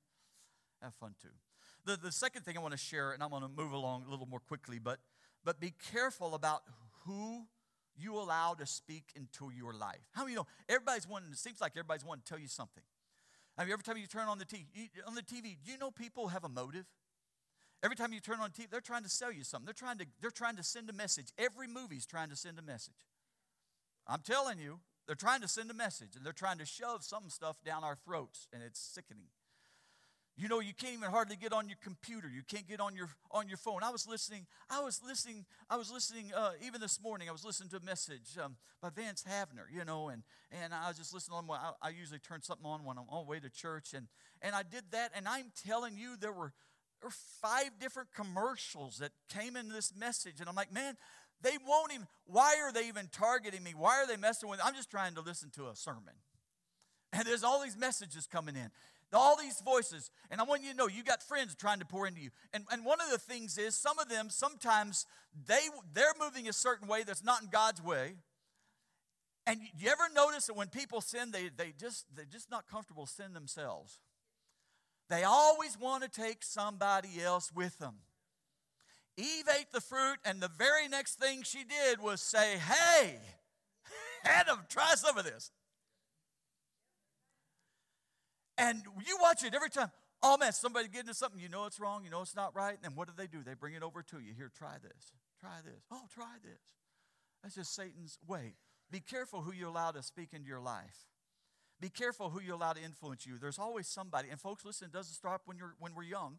Have 0.83 0.95
fun 0.95 1.15
too. 1.21 1.29
The, 1.85 1.97
the 1.97 2.13
second 2.13 2.43
thing 2.43 2.57
I 2.57 2.61
want 2.61 2.73
to 2.73 2.79
share, 2.79 3.13
and 3.13 3.23
I'm 3.23 3.31
going 3.31 3.43
to 3.43 3.49
move 3.49 3.73
along 3.73 4.05
a 4.07 4.11
little 4.11 4.27
more 4.27 4.41
quickly, 4.41 4.79
but, 4.79 4.99
but 5.45 5.61
be 5.61 5.75
careful 5.93 6.35
about 6.35 6.63
who 7.05 7.47
you 7.97 8.17
allow 8.17 8.55
to 8.55 8.67
speak 8.67 9.05
into 9.15 9.51
your 9.57 9.73
life. 9.73 10.01
How 10.13 10.27
you 10.27 10.37
know 10.37 10.47
everybody's 10.69 11.09
wanting, 11.09 11.31
it 11.33 11.39
seems 11.39 11.61
like 11.61 11.73
everybody's 11.73 12.05
wanting 12.05 12.23
to 12.23 12.29
tell 12.29 12.39
you 12.39 12.49
something. 12.49 12.83
I 13.57 13.65
mean, 13.65 13.73
every 13.73 13.85
time 13.85 13.97
you 13.97 14.07
turn 14.07 14.27
on 14.27 14.39
the 14.39 14.45
TV, 14.45 14.67
on 15.07 15.15
the 15.15 15.23
TV, 15.23 15.57
do 15.65 15.71
you 15.71 15.79
know 15.79 15.91
people 15.91 16.29
have 16.29 16.45
a 16.45 16.49
motive? 16.49 16.87
Every 17.85 17.97
time 17.97 18.15
you 18.15 18.21
turn 18.21 18.41
on 18.41 18.51
TV, 18.51 18.71
they're 18.71 18.81
trying 18.81 19.03
to 19.03 19.11
sell 19.11 19.31
you 19.31 19.45
something. 19.45 19.67
They're 19.67 19.75
trying 19.75 19.99
to, 19.99 20.07
they're 20.23 20.31
trying 20.31 20.57
to 20.57 20.63
send 20.63 20.89
a 20.89 20.95
message. 20.95 21.27
Every 21.37 21.69
movie's 21.69 22.07
trying 22.07 22.31
to 22.31 22.37
send 22.37 22.59
a 22.59 22.63
message. 22.63 22.95
I'm 24.07 24.21
telling 24.21 24.59
you, 24.59 24.81
they're 25.07 25.15
trying 25.15 25.43
to 25.43 25.49
send 25.49 25.71
a 25.71 25.75
message 25.75 26.17
and 26.17 26.25
they're 26.25 26.33
trying 26.33 26.57
to 26.59 26.65
shove 26.65 27.05
some 27.05 27.29
stuff 27.29 27.63
down 27.63 27.85
our 27.85 27.97
throats, 27.97 28.49
and 28.55 28.63
it's 28.63 28.81
sickening. 28.81 29.27
You 30.37 30.49
know, 30.49 30.59
you 30.59 30.73
can't 30.75 30.95
even 30.95 31.11
hardly 31.11 31.37
get 31.37 31.53
on 31.53 31.69
your 31.69 31.77
computer. 31.81 32.29
You 32.29 32.43
can't 32.43 32.67
get 32.67 32.81
on 32.81 32.97
your 32.97 33.09
on 33.31 33.47
your 33.47 33.57
phone. 33.57 33.85
I 33.85 33.91
was 33.91 34.09
listening. 34.09 34.47
I 34.69 34.83
was 34.83 35.01
listening. 35.07 35.45
I 35.71 35.77
was 35.77 35.93
listening. 35.93 36.33
Uh, 36.35 36.53
even 36.67 36.81
this 36.81 37.01
morning, 37.01 37.29
I 37.29 37.33
was 37.33 37.45
listening 37.45 37.69
to 37.71 37.77
a 37.77 37.85
message 37.85 38.37
um, 38.43 38.57
by 38.83 38.89
Vance 38.91 39.25
Havner. 39.31 39.73
You 39.73 39.85
know, 39.85 40.09
and 40.09 40.25
and 40.51 40.75
I 40.75 40.89
was 40.89 40.99
just 40.99 41.15
listening 41.15 41.39
on. 41.39 41.49
I, 41.51 41.73
I 41.81 41.91
usually 41.91 42.19
turn 42.19 42.43
something 42.43 42.67
on 42.67 42.85
when 42.85 42.99
I'm 42.99 43.05
on 43.11 43.27
the 43.27 43.31
way 43.31 43.39
to 43.39 43.49
church, 43.49 43.95
and 43.95 44.09
and 44.43 44.57
I 44.57 44.65
did 44.65 44.83
that. 44.91 45.13
And 45.15 45.29
I'm 45.29 45.53
telling 45.65 45.97
you, 45.97 46.17
there 46.17 46.33
were 46.33 46.53
there 47.05 47.11
five 47.43 47.79
different 47.79 48.09
commercials 48.15 48.99
that 48.99 49.13
came 49.29 49.57
in 49.57 49.69
this 49.69 49.93
message, 49.95 50.41
and 50.41 50.49
I'm 50.49 50.55
like, 50.55 50.73
man, 50.73 50.97
they 51.43 51.57
won't 51.67 51.93
even. 51.93 52.07
Why 52.27 52.57
are 52.63 52.73
they 52.73 52.89
even 52.89 53.09
targeting 53.13 53.63
me? 53.63 53.75
Why 53.77 54.03
are 54.03 54.07
they 54.07 54.17
messing 54.17 54.49
with? 54.49 54.59
Me? 54.59 54.65
I'm 54.67 54.75
just 54.75 54.91
trying 54.91 55.15
to 55.17 55.21
listen 55.21 55.51
to 55.57 55.69
a 55.69 55.77
sermon, 55.77 56.15
and 57.13 57.27
there's 57.27 57.45
all 57.45 57.63
these 57.63 57.77
messages 57.77 58.27
coming 58.27 58.57
in 58.57 58.71
all 59.13 59.37
these 59.37 59.61
voices. 59.61 60.11
And 60.29 60.41
I 60.41 60.45
want 60.45 60.65
you 60.65 60.73
to 60.73 60.77
know 60.77 60.89
you 60.89 61.05
got 61.05 61.23
friends 61.23 61.55
trying 61.55 61.79
to 61.79 61.85
pour 61.85 62.09
into 62.09 62.21
you. 62.21 62.31
And, 62.53 62.65
and 62.73 62.85
one 62.85 63.01
of 63.01 63.11
the 63.13 63.19
things 63.19 63.57
is 63.59 63.77
some 63.77 63.99
of 64.01 64.09
them 64.09 64.29
sometimes 64.29 65.07
they 65.47 65.61
they're 65.93 66.15
moving 66.21 66.49
a 66.49 66.53
certain 66.53 66.89
way 66.89 67.05
that's 67.05 67.23
not 67.23 67.43
in 67.43 67.49
God's 67.49 67.81
way. 67.81 68.17
And 69.47 69.61
you 69.79 69.89
ever 69.89 70.13
notice 70.13 70.47
that 70.47 70.57
when 70.57 70.69
people 70.69 71.01
sin, 71.01 71.31
they, 71.31 71.49
they 71.57 71.73
just 71.79 72.07
they're 72.17 72.25
just 72.25 72.51
not 72.51 72.67
comfortable 72.67 73.07
sin 73.07 73.35
themselves. 73.35 74.01
They 75.11 75.23
always 75.25 75.79
want 75.79 76.03
to 76.03 76.09
take 76.09 76.43
somebody 76.43 77.21
else 77.23 77.53
with 77.53 77.79
them. 77.79 77.97
Eve 79.17 79.49
ate 79.59 79.71
the 79.73 79.81
fruit, 79.81 80.19
and 80.25 80.41
the 80.41 80.51
very 80.59 80.89
next 80.89 81.21
thing 81.21 81.43
she 81.43 81.63
did 81.63 82.01
was 82.01 82.21
say, 82.21 82.59
Hey, 82.59 83.19
Adam, 84.25 84.61
try 84.69 84.95
some 84.97 85.17
of 85.19 85.25
this. 85.25 85.51
And 88.57 88.83
you 89.07 89.19
watch 89.21 89.45
it 89.45 89.55
every 89.55 89.71
time. 89.71 89.91
Oh 90.23 90.39
man, 90.39 90.53
somebody 90.53 90.87
getting 90.87 91.01
into 91.01 91.15
something, 91.15 91.41
you 91.41 91.49
know 91.49 91.67
it's 91.67 91.79
wrong, 91.79 92.03
you 92.05 92.11
know 92.11 92.23
it's 92.23 92.35
not 92.35 92.57
right, 92.57 92.79
and 92.83 92.97
what 92.97 93.09
do 93.09 93.15
they 93.17 93.27
do? 93.27 93.43
They 93.45 93.55
bring 93.55 93.75
it 93.75 93.83
over 93.83 94.03
to 94.03 94.21
you. 94.21 94.33
Here, 94.35 94.51
try 94.57 94.77
this. 94.83 95.13
Try 95.39 95.59
this. 95.65 95.85
Oh, 95.93 96.07
try 96.15 96.37
this. 96.43 96.63
That's 97.43 97.57
just 97.57 97.75
Satan's 97.75 98.19
way. 98.27 98.55
Be 98.91 99.01
careful 99.01 99.43
who 99.43 99.53
you 99.53 99.69
allow 99.69 99.91
to 99.91 100.03
speak 100.03 100.31
into 100.33 100.49
your 100.49 100.61
life. 100.61 101.09
Be 101.85 101.91
careful 101.91 102.31
who 102.31 102.41
you 102.41 102.55
allow 102.55 102.73
to 102.73 102.83
influence 102.83 103.27
you. 103.27 103.37
There's 103.39 103.59
always 103.59 103.87
somebody, 103.87 104.31
and 104.31 104.41
folks, 104.41 104.65
listen, 104.65 104.87
it 104.87 104.93
doesn't 104.95 105.13
stop 105.13 105.43
when 105.45 105.59
you're 105.59 105.75
when 105.79 105.95
we're 105.95 106.05
young. 106.05 106.39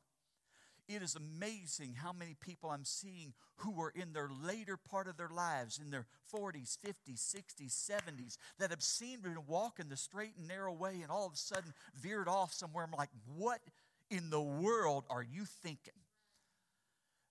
It 0.89 1.03
is 1.03 1.15
amazing 1.15 1.93
how 2.01 2.13
many 2.13 2.33
people 2.33 2.71
I'm 2.71 2.83
seeing 2.83 3.31
who 3.57 3.79
are 3.79 3.91
in 3.93 4.11
their 4.11 4.27
later 4.43 4.75
part 4.75 5.07
of 5.07 5.17
their 5.17 5.29
lives, 5.29 5.79
in 5.79 5.91
their 5.91 6.07
40s, 6.33 6.79
50s, 6.83 7.35
60s, 7.35 7.91
70s, 7.91 8.37
that 8.57 8.71
have 8.71 8.81
seen 8.81 9.21
to 9.21 9.35
walk 9.45 9.79
in 9.79 9.87
the 9.87 9.97
straight 9.97 10.33
and 10.35 10.47
narrow 10.47 10.73
way 10.73 11.01
and 11.03 11.11
all 11.11 11.27
of 11.27 11.33
a 11.33 11.37
sudden 11.37 11.75
veered 11.93 12.27
off 12.27 12.51
somewhere. 12.51 12.83
I'm 12.83 12.97
like, 12.97 13.11
what 13.37 13.61
in 14.09 14.31
the 14.31 14.41
world 14.41 15.05
are 15.11 15.21
you 15.21 15.45
thinking? 15.45 15.93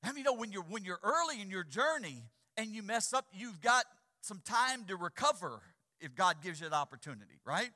How 0.04 0.12
many 0.12 0.22
know 0.22 0.34
when 0.34 0.52
you're 0.52 0.62
when 0.62 0.84
you're 0.84 1.00
early 1.02 1.40
in 1.40 1.50
your 1.50 1.64
journey 1.64 2.22
and 2.56 2.76
you 2.76 2.84
mess 2.84 3.12
up, 3.12 3.26
you've 3.32 3.60
got 3.60 3.86
some 4.20 4.40
time 4.44 4.84
to 4.84 4.94
recover 4.94 5.62
if 6.00 6.14
God 6.14 6.36
gives 6.44 6.60
you 6.60 6.68
the 6.68 6.76
opportunity, 6.76 7.40
right? 7.44 7.70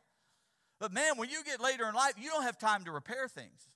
But 0.79 0.93
man, 0.93 1.17
when 1.17 1.29
you 1.29 1.43
get 1.45 1.61
later 1.61 1.89
in 1.89 1.95
life, 1.95 2.15
you 2.19 2.31
don't 2.31 2.45
have 2.45 2.59
time 2.59 2.85
to 2.85 2.93
repair 2.93 3.27
things. 3.29 3.69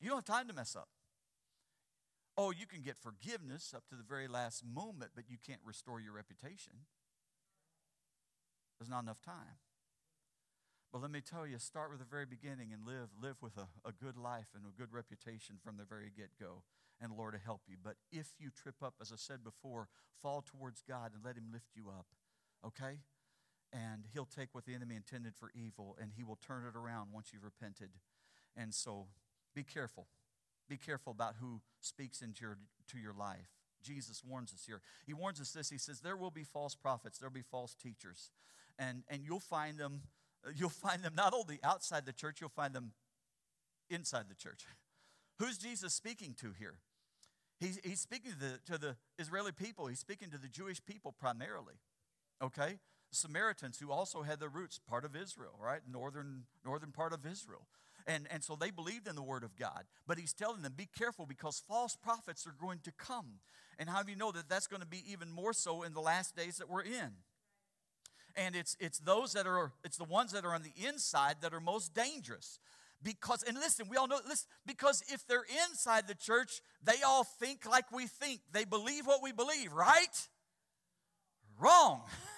You 0.00 0.08
don't 0.08 0.18
have 0.18 0.36
time 0.36 0.48
to 0.48 0.54
mess 0.54 0.76
up. 0.76 0.88
Oh, 2.36 2.50
you 2.50 2.66
can 2.66 2.82
get 2.82 2.96
forgiveness 2.98 3.72
up 3.76 3.86
to 3.88 3.94
the 3.94 4.02
very 4.02 4.26
last 4.26 4.64
moment, 4.64 5.12
but 5.14 5.24
you 5.28 5.36
can't 5.46 5.60
restore 5.64 6.00
your 6.00 6.12
reputation. 6.12 6.72
There's 8.78 8.90
not 8.90 9.02
enough 9.02 9.22
time. 9.22 9.60
But 10.92 11.00
let 11.00 11.10
me 11.10 11.20
tell 11.20 11.46
you, 11.46 11.58
start 11.58 11.90
with 11.90 12.00
the 12.00 12.04
very 12.04 12.26
beginning 12.26 12.72
and 12.72 12.84
live, 12.84 13.08
live 13.20 13.36
with 13.40 13.56
a, 13.56 13.68
a 13.88 13.92
good 13.92 14.18
life 14.18 14.48
and 14.54 14.64
a 14.66 14.78
good 14.78 14.92
reputation 14.92 15.56
from 15.62 15.76
the 15.76 15.84
very 15.84 16.10
get 16.14 16.30
go. 16.38 16.64
And 17.00 17.12
Lord 17.16 17.34
help 17.44 17.62
you. 17.66 17.76
But 17.82 17.96
if 18.10 18.32
you 18.38 18.50
trip 18.50 18.76
up, 18.82 18.94
as 19.00 19.10
I 19.10 19.16
said 19.16 19.42
before, 19.42 19.88
fall 20.20 20.42
towards 20.42 20.82
God 20.86 21.12
and 21.14 21.24
let 21.24 21.36
Him 21.36 21.48
lift 21.52 21.70
you 21.74 21.88
up, 21.88 22.06
okay? 22.66 22.98
And 23.72 24.04
He'll 24.12 24.26
take 24.26 24.48
what 24.52 24.64
the 24.64 24.74
enemy 24.74 24.96
intended 24.96 25.34
for 25.36 25.50
evil 25.54 25.96
and 26.00 26.12
He 26.16 26.24
will 26.24 26.38
turn 26.46 26.64
it 26.64 26.76
around 26.76 27.08
once 27.12 27.30
you've 27.32 27.44
repented. 27.44 27.90
And 28.56 28.74
so 28.74 29.06
be 29.54 29.62
careful. 29.62 30.06
Be 30.68 30.76
careful 30.76 31.12
about 31.12 31.34
who 31.40 31.60
speaks 31.80 32.22
into 32.22 32.42
your, 32.42 32.58
to 32.88 32.98
your 32.98 33.12
life. 33.12 33.48
Jesus 33.82 34.22
warns 34.24 34.52
us 34.52 34.64
here. 34.66 34.80
He 35.06 35.12
warns 35.12 35.40
us 35.40 35.50
this. 35.50 35.68
He 35.68 35.78
says, 35.78 36.00
There 36.00 36.16
will 36.16 36.30
be 36.30 36.44
false 36.44 36.74
prophets, 36.74 37.18
there'll 37.18 37.32
be 37.32 37.42
false 37.42 37.74
teachers. 37.74 38.30
And, 38.78 39.02
and 39.08 39.22
you'll 39.22 39.40
find 39.40 39.78
them, 39.78 40.02
you'll 40.56 40.70
find 40.70 41.02
them 41.02 41.14
not 41.16 41.34
only 41.34 41.58
outside 41.62 42.06
the 42.06 42.12
church, 42.12 42.40
you'll 42.40 42.50
find 42.50 42.74
them 42.74 42.92
inside 43.90 44.28
the 44.28 44.34
church. 44.34 44.64
Who's 45.38 45.58
Jesus 45.58 45.92
speaking 45.94 46.34
to 46.40 46.52
here? 46.58 46.76
He's, 47.58 47.78
he's 47.84 48.00
speaking 48.00 48.32
to 48.32 48.38
the, 48.38 48.60
to 48.72 48.78
the 48.78 48.96
Israeli 49.18 49.52
people, 49.52 49.86
he's 49.86 50.00
speaking 50.00 50.30
to 50.30 50.38
the 50.38 50.48
Jewish 50.48 50.84
people 50.84 51.12
primarily. 51.12 51.74
Okay? 52.42 52.78
Samaritans 53.10 53.78
who 53.78 53.92
also 53.92 54.22
had 54.22 54.40
their 54.40 54.48
roots 54.48 54.80
part 54.88 55.04
of 55.04 55.14
Israel, 55.14 55.58
right? 55.60 55.80
Northern 55.90 56.44
northern 56.64 56.92
part 56.92 57.12
of 57.12 57.26
Israel. 57.26 57.66
And, 58.06 58.26
and 58.30 58.42
so 58.42 58.56
they 58.56 58.70
believed 58.70 59.06
in 59.06 59.14
the 59.14 59.22
word 59.22 59.44
of 59.44 59.56
God. 59.56 59.84
But 60.06 60.18
he's 60.18 60.32
telling 60.32 60.62
them, 60.62 60.74
be 60.76 60.88
careful 60.98 61.26
because 61.26 61.62
false 61.68 61.96
prophets 61.96 62.46
are 62.46 62.54
going 62.58 62.80
to 62.80 62.92
come. 62.92 63.40
And 63.78 63.88
how 63.88 64.02
do 64.02 64.10
you 64.10 64.16
know 64.16 64.32
that 64.32 64.48
that's 64.48 64.66
going 64.66 64.82
to 64.82 64.88
be 64.88 65.04
even 65.10 65.30
more 65.30 65.52
so 65.52 65.82
in 65.82 65.94
the 65.94 66.00
last 66.00 66.36
days 66.36 66.56
that 66.56 66.68
we're 66.68 66.82
in? 66.82 67.12
And 68.34 68.56
it's, 68.56 68.76
it's 68.80 68.98
those 68.98 69.34
that 69.34 69.46
are, 69.46 69.72
it's 69.84 69.98
the 69.98 70.04
ones 70.04 70.32
that 70.32 70.44
are 70.44 70.54
on 70.54 70.62
the 70.62 70.72
inside 70.86 71.36
that 71.42 71.52
are 71.52 71.60
most 71.60 71.94
dangerous. 71.94 72.58
Because, 73.02 73.42
and 73.42 73.56
listen, 73.56 73.86
we 73.88 73.96
all 73.96 74.08
know 74.08 74.20
this, 74.26 74.46
because 74.64 75.02
if 75.08 75.26
they're 75.26 75.46
inside 75.68 76.06
the 76.06 76.14
church, 76.14 76.60
they 76.82 77.02
all 77.06 77.24
think 77.24 77.66
like 77.68 77.92
we 77.92 78.06
think. 78.06 78.40
They 78.52 78.64
believe 78.64 79.06
what 79.06 79.22
we 79.22 79.32
believe, 79.32 79.72
right? 79.72 80.28
Wrong. 81.58 82.02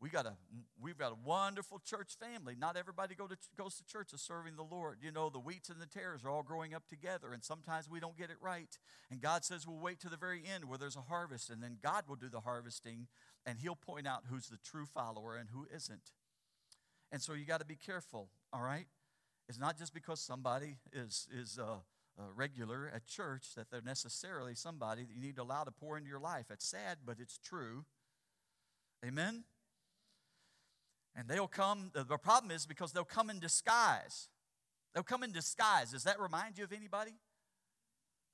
we 0.00 0.10
got 0.10 0.26
a 0.26 0.34
we've 0.80 0.98
got 0.98 1.12
a 1.12 1.16
wonderful 1.24 1.80
church 1.80 2.16
family. 2.20 2.54
Not 2.56 2.76
everybody 2.76 3.14
go 3.14 3.26
to, 3.26 3.36
goes 3.56 3.76
to 3.76 3.84
church 3.84 4.12
is 4.12 4.20
serving 4.20 4.54
the 4.56 4.62
Lord. 4.62 4.98
You 5.02 5.10
know, 5.10 5.28
the 5.28 5.40
wheats 5.40 5.68
and 5.68 5.80
the 5.80 5.86
tares 5.86 6.24
are 6.24 6.30
all 6.30 6.44
growing 6.44 6.72
up 6.72 6.86
together, 6.88 7.32
and 7.32 7.42
sometimes 7.42 7.88
we 7.90 7.98
don't 7.98 8.16
get 8.16 8.30
it 8.30 8.36
right. 8.40 8.78
And 9.10 9.20
God 9.20 9.44
says 9.44 9.66
we'll 9.66 9.80
wait 9.80 10.00
to 10.00 10.08
the 10.08 10.16
very 10.16 10.42
end 10.46 10.66
where 10.66 10.78
there's 10.78 10.96
a 10.96 11.00
harvest, 11.00 11.50
and 11.50 11.62
then 11.62 11.78
God 11.82 12.04
will 12.08 12.16
do 12.16 12.28
the 12.28 12.40
harvesting, 12.40 13.08
and 13.44 13.58
He'll 13.58 13.74
point 13.76 14.06
out 14.06 14.24
who's 14.30 14.48
the 14.48 14.58
true 14.58 14.86
follower 14.86 15.36
and 15.36 15.48
who 15.50 15.66
isn't. 15.74 16.12
And 17.10 17.20
so 17.20 17.32
you 17.32 17.44
got 17.44 17.60
to 17.60 17.66
be 17.66 17.76
careful. 17.76 18.28
All 18.52 18.62
right, 18.62 18.86
it's 19.48 19.58
not 19.58 19.78
just 19.78 19.92
because 19.92 20.20
somebody 20.20 20.76
is 20.92 21.26
is 21.36 21.58
uh, 21.58 21.78
uh, 22.16 22.22
regular 22.36 22.90
at 22.94 23.04
church 23.06 23.48
that 23.56 23.70
they're 23.70 23.82
necessarily 23.82 24.54
somebody 24.54 25.02
that 25.02 25.12
you 25.12 25.20
need 25.20 25.36
to 25.36 25.42
allow 25.42 25.64
to 25.64 25.72
pour 25.72 25.96
into 25.96 26.08
your 26.08 26.20
life. 26.20 26.46
It's 26.50 26.68
sad, 26.68 26.98
but 27.04 27.16
it's 27.18 27.36
true. 27.36 27.84
Amen. 29.04 29.44
And 31.18 31.26
they'll 31.26 31.48
come, 31.48 31.90
the 31.92 32.16
problem 32.16 32.52
is 32.52 32.64
because 32.64 32.92
they'll 32.92 33.04
come 33.04 33.28
in 33.28 33.40
disguise. 33.40 34.28
They'll 34.94 35.02
come 35.02 35.24
in 35.24 35.32
disguise. 35.32 35.90
Does 35.90 36.04
that 36.04 36.20
remind 36.20 36.56
you 36.56 36.62
of 36.62 36.72
anybody? 36.72 37.10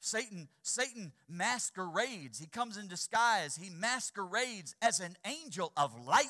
Satan, 0.01 0.49
Satan 0.61 1.13
masquerades. 1.27 2.39
He 2.39 2.47
comes 2.47 2.77
in 2.77 2.87
disguise. 2.87 3.57
He 3.57 3.71
masquerades 3.71 4.77
as 4.83 5.01
an 5.01 5.17
angel 5.25 5.73
of 5.79 5.93
light. 6.07 6.29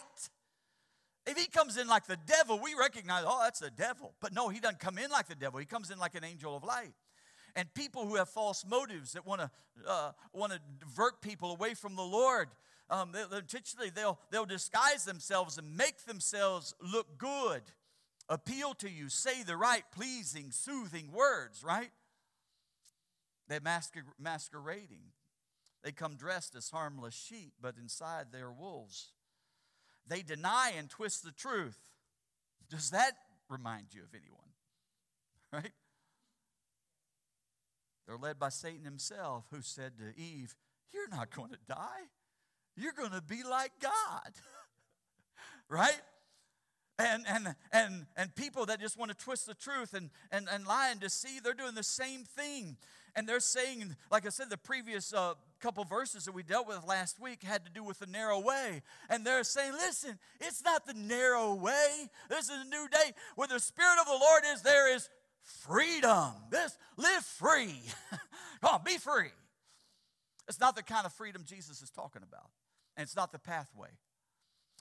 If 1.26 1.36
he 1.36 1.48
comes 1.48 1.76
in 1.76 1.88
like 1.88 2.06
the 2.06 2.18
devil, 2.24 2.60
we 2.62 2.74
recognize, 2.78 3.24
oh, 3.26 3.40
that's 3.42 3.58
the 3.58 3.70
devil. 3.70 4.14
But 4.20 4.32
no, 4.32 4.48
he 4.48 4.60
doesn't 4.60 4.78
come 4.78 4.96
in 4.96 5.10
like 5.10 5.26
the 5.26 5.34
devil. 5.34 5.58
He 5.58 5.66
comes 5.66 5.90
in 5.90 5.98
like 5.98 6.14
an 6.14 6.22
angel 6.22 6.56
of 6.56 6.62
light. 6.62 6.92
And 7.56 7.72
people 7.74 8.06
who 8.06 8.14
have 8.14 8.28
false 8.28 8.64
motives 8.64 9.14
that 9.14 9.26
want 9.26 9.40
to 9.40 9.50
uh, 9.88 10.12
want 10.32 10.52
to 10.52 10.60
divert 10.78 11.20
people 11.20 11.50
away 11.50 11.74
from 11.74 11.96
the 11.96 12.02
Lord, 12.02 12.48
um, 12.90 13.12
they, 13.12 13.36
intentionally 13.36 13.90
they'll, 13.90 14.18
they'll 14.30 14.44
disguise 14.44 15.04
themselves 15.04 15.58
and 15.58 15.76
make 15.76 16.04
themselves 16.04 16.74
look 16.80 17.18
good, 17.18 17.62
appeal 18.28 18.74
to 18.74 18.90
you, 18.90 19.08
say 19.08 19.42
the 19.42 19.56
right, 19.56 19.84
pleasing, 19.94 20.50
soothing 20.50 21.10
words, 21.12 21.62
right? 21.64 21.90
They're 23.48 23.60
masquer- 23.60 24.04
masquerading. 24.18 25.12
They 25.82 25.92
come 25.92 26.16
dressed 26.16 26.54
as 26.54 26.70
harmless 26.70 27.14
sheep, 27.14 27.52
but 27.60 27.74
inside 27.80 28.26
they're 28.32 28.52
wolves. 28.52 29.12
They 30.06 30.22
deny 30.22 30.72
and 30.76 30.88
twist 30.88 31.24
the 31.24 31.32
truth. 31.32 31.78
Does 32.70 32.90
that 32.90 33.12
remind 33.48 33.86
you 33.92 34.02
of 34.02 34.14
anyone? 34.14 34.40
Right? 35.52 35.70
They're 38.08 38.16
led 38.16 38.40
by 38.40 38.48
Satan 38.48 38.84
himself, 38.84 39.44
who 39.52 39.62
said 39.62 39.92
to 39.98 40.20
Eve, 40.20 40.56
You're 40.92 41.08
not 41.08 41.30
going 41.30 41.50
to 41.50 41.58
die 41.68 42.08
you're 42.76 42.92
going 42.92 43.12
to 43.12 43.22
be 43.22 43.42
like 43.42 43.72
God. 43.80 44.32
right? 45.68 46.00
And, 46.98 47.24
and, 47.28 47.54
and, 47.72 48.06
and 48.16 48.34
people 48.36 48.66
that 48.66 48.80
just 48.80 48.96
want 48.96 49.10
to 49.10 49.16
twist 49.16 49.46
the 49.46 49.54
truth 49.54 49.94
and, 49.94 50.10
and, 50.30 50.48
and 50.50 50.66
lie 50.66 50.90
and 50.90 51.00
deceive, 51.00 51.42
they're 51.42 51.52
doing 51.52 51.74
the 51.74 51.82
same 51.82 52.24
thing. 52.24 52.76
And 53.16 53.28
they're 53.28 53.40
saying, 53.40 53.96
like 54.10 54.26
I 54.26 54.28
said, 54.28 54.50
the 54.50 54.56
previous 54.56 55.12
uh, 55.12 55.34
couple 55.60 55.84
verses 55.84 56.24
that 56.24 56.32
we 56.32 56.42
dealt 56.42 56.68
with 56.68 56.84
last 56.86 57.20
week 57.20 57.42
had 57.42 57.64
to 57.64 57.70
do 57.70 57.82
with 57.82 57.98
the 57.98 58.06
narrow 58.06 58.40
way. 58.40 58.82
And 59.08 59.24
they're 59.24 59.44
saying, 59.44 59.72
listen, 59.72 60.18
it's 60.40 60.64
not 60.64 60.86
the 60.86 60.94
narrow 60.94 61.54
way. 61.54 62.08
This 62.28 62.48
is 62.48 62.62
a 62.62 62.68
new 62.68 62.88
day. 62.88 63.12
Where 63.34 63.48
the 63.48 63.60
Spirit 63.60 63.98
of 64.00 64.06
the 64.06 64.18
Lord 64.20 64.42
is, 64.52 64.62
there 64.62 64.94
is 64.94 65.08
freedom. 65.42 66.32
This, 66.50 66.76
live 66.96 67.24
free. 67.24 67.82
Come 68.60 68.74
on, 68.74 68.80
be 68.84 68.98
free. 68.98 69.30
It's 70.48 70.60
not 70.60 70.76
the 70.76 70.82
kind 70.82 71.06
of 71.06 71.12
freedom 71.12 71.42
Jesus 71.44 71.82
is 71.82 71.90
talking 71.90 72.22
about 72.22 72.50
and 72.96 73.04
it's 73.04 73.16
not 73.16 73.32
the 73.32 73.38
pathway. 73.38 73.88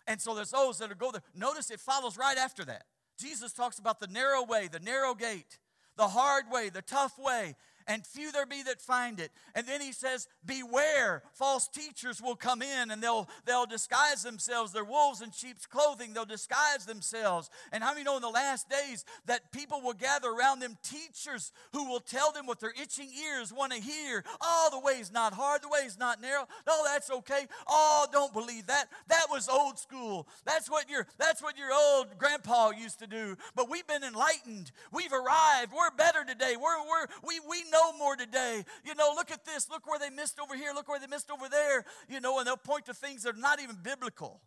And 0.08 0.22
so 0.22 0.36
there's 0.36 0.52
those 0.52 0.78
that 0.80 0.98
go 0.98 1.12
there. 1.12 1.22
Notice 1.36 1.72
it 1.72 1.80
follows 1.80 2.18
right 2.18 2.38
after 2.38 2.66
that. 2.66 2.84
Jesus 3.18 3.54
talks 3.54 3.80
about 3.80 4.00
the 4.00 4.08
narrow 4.08 4.44
way, 4.44 4.68
the 4.72 4.80
narrow 4.80 5.14
gate, 5.14 5.60
the 5.96 6.08
hard 6.08 6.46
way, 6.52 6.70
the 6.70 6.82
tough 6.82 7.18
way 7.18 7.56
and 7.88 8.06
few 8.06 8.32
there 8.32 8.46
be 8.46 8.64
that 8.64 8.82
find 8.82 9.20
it. 9.20 9.32
And 9.56 9.68
then 9.68 9.82
he 9.82 9.92
says, 9.92 10.28
Beware, 10.46 11.24
false 11.34 11.68
teachers 11.68 12.22
will 12.22 12.36
come 12.36 12.62
in 12.62 12.92
and 12.92 13.02
they'll, 13.02 13.30
they'll 13.46 13.66
disguise 13.66 14.24
themselves. 14.24 14.72
They're 14.72 14.84
wolves 14.84 15.22
in 15.22 15.32
sheep's 15.32 15.66
clothing. 15.66 16.14
They'll 16.14 16.26
disguise 16.26 16.86
themselves. 16.86 17.50
And 17.72 17.84
how 17.84 17.92
many 17.92 18.04
know 18.04 18.16
in 18.16 18.22
the 18.22 18.30
last 18.30 18.70
days 18.70 19.06
that 19.26 19.52
people 19.52 19.82
will 19.82 19.94
gather 19.94 20.30
around 20.30 20.60
them 20.60 20.78
teachers 20.84 21.52
who 21.72 21.90
will 21.90 22.00
tell 22.00 22.32
them 22.32 22.46
what 22.46 22.60
their 22.60 22.74
itching 22.82 23.10
ears 23.26 23.54
want 23.54 23.72
to 23.74 23.82
hear? 23.82 24.24
Oh, 24.42 24.70
the 24.72 24.80
way's 24.80 25.12
not 25.12 25.34
hard, 25.34 25.62
the 25.62 25.70
way's 25.70 25.98
not 25.98 26.22
narrow. 26.22 26.48
No, 26.68 26.84
that's 26.86 27.10
okay. 27.10 27.48
Oh, 27.68 28.08
don't 28.12 28.34
believe 28.34 28.68
that. 28.68 28.88
That 29.08 29.28
was 29.30 29.50
old 29.50 29.80
school. 29.80 30.28
That's 30.46 30.70
what 30.70 30.90
your 30.90 31.08
that's 31.18 31.42
what 31.42 31.58
your 31.58 31.74
old 31.74 32.18
grandpa 32.18 32.72
used 32.72 33.00
to 33.00 33.08
do. 33.08 33.38
But 33.56 33.70
we've 33.70 33.88
been 33.88 34.04
enlightened. 34.04 34.72
We've 34.92 35.14
arrived. 35.14 35.72
We're 35.76 35.92
better 35.96 36.24
today. 36.26 36.56
We're, 36.56 36.80
we're 36.88 37.08
we 37.26 37.40
we 37.40 37.64
know 37.74 37.98
more 37.98 38.16
today. 38.16 38.64
You 38.86 38.96
know, 38.96 39.12
look 39.16 39.32
at 39.32 39.44
this. 39.44 39.70
Look 39.70 39.88
where 39.88 40.00
they 40.00 40.10
missed 40.10 40.40
over 40.40 40.56
here. 40.56 40.72
Look 40.74 40.88
where 40.88 41.00
they 41.00 41.08
missed 41.08 41.32
over 41.32 41.50
there. 41.50 41.84
You 42.08 42.22
know, 42.22 42.38
and 42.38 42.48
they'll 42.48 42.56
point 42.56 42.86
to 42.86 42.94
things 42.94 43.24
that 43.24 43.36
are 43.36 43.40
not 43.40 43.60
even 43.60 43.78
biblical. 43.82 44.40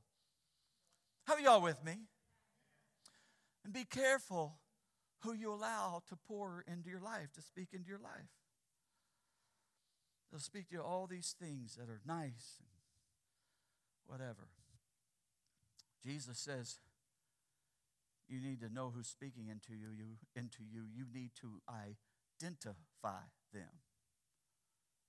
How 1.24 1.36
y'all 1.38 1.60
with 1.60 1.84
me? 1.84 1.96
And 3.64 3.72
be 3.74 3.84
careful 3.84 4.58
who 5.20 5.34
you 5.34 5.52
allow 5.52 6.02
to 6.08 6.16
pour 6.28 6.64
into 6.68 6.88
your 6.88 7.00
life, 7.00 7.32
to 7.34 7.42
speak 7.42 7.70
into 7.72 7.88
your 7.88 7.98
life. 7.98 8.30
They'll 10.30 10.40
speak 10.40 10.68
to 10.68 10.76
you 10.76 10.82
all 10.82 11.06
these 11.06 11.34
things 11.40 11.74
that 11.76 11.88
are 11.88 12.00
nice 12.06 12.60
and 12.60 12.68
whatever. 14.06 14.48
Jesus 16.04 16.38
says, 16.38 16.78
you 18.28 18.40
need 18.40 18.60
to 18.60 18.72
know 18.72 18.92
who's 18.94 19.08
speaking 19.08 19.48
into 19.48 19.72
you, 19.72 19.88
you 19.96 20.16
into 20.34 20.62
you. 20.62 20.82
You 20.92 21.04
need 21.12 21.30
to 21.40 21.60
identify 22.36 23.24
them. 23.52 23.68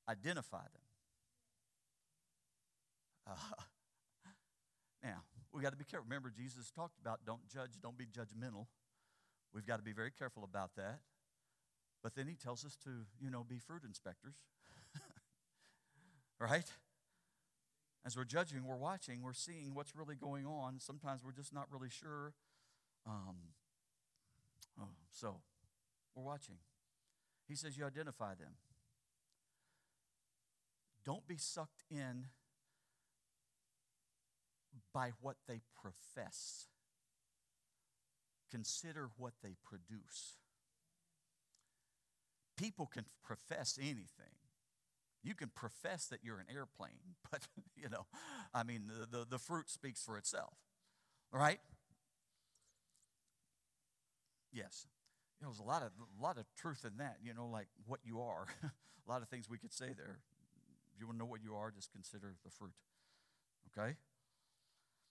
Identify 0.10 0.58
them. 0.58 0.88
Uh, 3.28 3.32
now, 5.04 5.24
we 5.54 5.62
got 5.62 5.72
to 5.72 5.78
be 5.78 5.84
careful. 5.84 6.06
Remember, 6.08 6.32
Jesus 6.36 6.72
talked 6.72 6.98
about 7.00 7.22
don't 7.26 7.48
judge, 7.48 7.72
don't 7.82 7.98
be 7.98 8.06
judgmental. 8.06 8.68
We've 9.54 9.66
got 9.66 9.78
to 9.78 9.84
be 9.84 9.94
very 9.94 10.12
careful 10.12 10.44
about 10.44 10.72
that. 10.76 11.00
But 12.04 12.16
then 12.16 12.28
he 12.28 12.36
tells 12.36 12.64
us 12.64 12.78
to, 12.84 12.90
you 13.20 13.30
know, 13.30 13.44
be 13.44 13.58
fruit 13.58 13.84
inspectors. 13.84 14.36
right? 16.40 16.72
As 18.06 18.16
we're 18.16 18.24
judging, 18.24 18.64
we're 18.66 18.78
watching, 18.78 19.22
we're 19.22 19.34
seeing 19.34 19.74
what's 19.74 19.96
really 19.96 20.16
going 20.16 20.46
on. 20.46 20.80
Sometimes 20.80 21.24
we're 21.26 21.32
just 21.32 21.54
not 21.54 21.68
really 21.72 21.90
sure. 21.90 22.34
Um, 23.06 23.36
oh, 24.80 24.90
so, 25.10 25.38
we're 26.16 26.24
watching. 26.24 26.56
He 27.48 27.56
says, 27.56 27.78
You 27.78 27.86
identify 27.86 28.36
them. 28.36 28.54
Don't 31.06 31.28
be 31.28 31.38
sucked 31.38 31.84
in 31.90 32.26
by 34.94 35.12
what 35.22 35.38
they 35.48 35.62
profess, 35.80 36.68
consider 38.52 39.10
what 39.18 39.34
they 39.44 39.56
produce. 39.64 40.38
People 42.58 42.88
can 42.88 43.06
profess 43.24 43.78
anything. 43.80 44.36
You 45.24 45.36
can 45.36 45.50
profess 45.50 46.08
that 46.08 46.20
you're 46.24 46.40
an 46.40 46.48
airplane, 46.54 47.16
but, 47.32 47.42
you 47.76 47.90
know, 47.90 48.06
I 48.54 48.64
mean, 48.64 48.84
the, 48.88 49.20
the, 49.20 49.26
the 49.26 49.40
fruit 49.40 49.70
speaks 49.70 50.04
for 50.04 50.18
itself, 50.18 50.58
right? 51.32 51.60
Yes. 54.52 54.88
You 55.40 55.46
know, 55.46 55.52
there's 55.52 55.60
a 55.60 55.64
lot 55.64 55.84
of 55.84 55.92
a 56.20 56.24
lot 56.24 56.38
of 56.38 56.46
truth 56.56 56.84
in 56.86 56.98
that. 56.98 57.18
You 57.24 57.34
know, 57.34 57.48
like 57.48 57.68
what 57.86 58.00
you 58.04 58.22
are. 58.22 58.48
a 58.64 59.12
lot 59.12 59.22
of 59.22 59.30
things 59.30 59.50
we 59.50 59.58
could 59.58 59.74
say 59.74 59.88
there. 59.96 60.20
If 60.94 61.00
you 61.00 61.08
want 61.08 61.18
to 61.18 61.20
know 61.20 61.30
what 61.30 61.44
you 61.44 61.56
are, 61.56 61.72
just 61.72 61.92
consider 61.92 62.36
the 62.44 62.50
fruit. 62.50 62.74
Okay. 63.78 63.96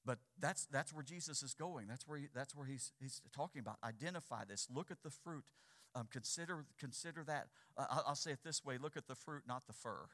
But 0.05 0.19
that's 0.39 0.67
that's 0.67 0.93
where 0.93 1.03
Jesus 1.03 1.43
is 1.43 1.55
going. 1.55 1.89
That's 1.89 2.07
where 2.07 2.19
he, 2.19 2.27
that's 2.35 2.55
where 2.55 2.67
he's 2.67 2.93
he's 3.01 3.21
talking 3.35 3.61
about. 3.61 3.79
Identify 3.85 4.45
this. 4.45 4.69
Look 4.73 4.91
at 4.91 5.03
the 5.03 5.11
fruit. 5.11 5.45
Um, 5.95 6.09
consider 6.13 6.65
consider 6.79 7.25
that. 7.25 7.49
Uh, 7.77 8.03
I'll 8.07 8.15
say 8.15 8.31
it 8.31 8.41
this 8.45 8.65
way: 8.65 8.79
Look 8.79 8.97
at 8.97 9.09
the 9.09 9.15
fruit, 9.15 9.43
not 9.47 9.67
the 9.67 9.73
fur. 9.73 10.07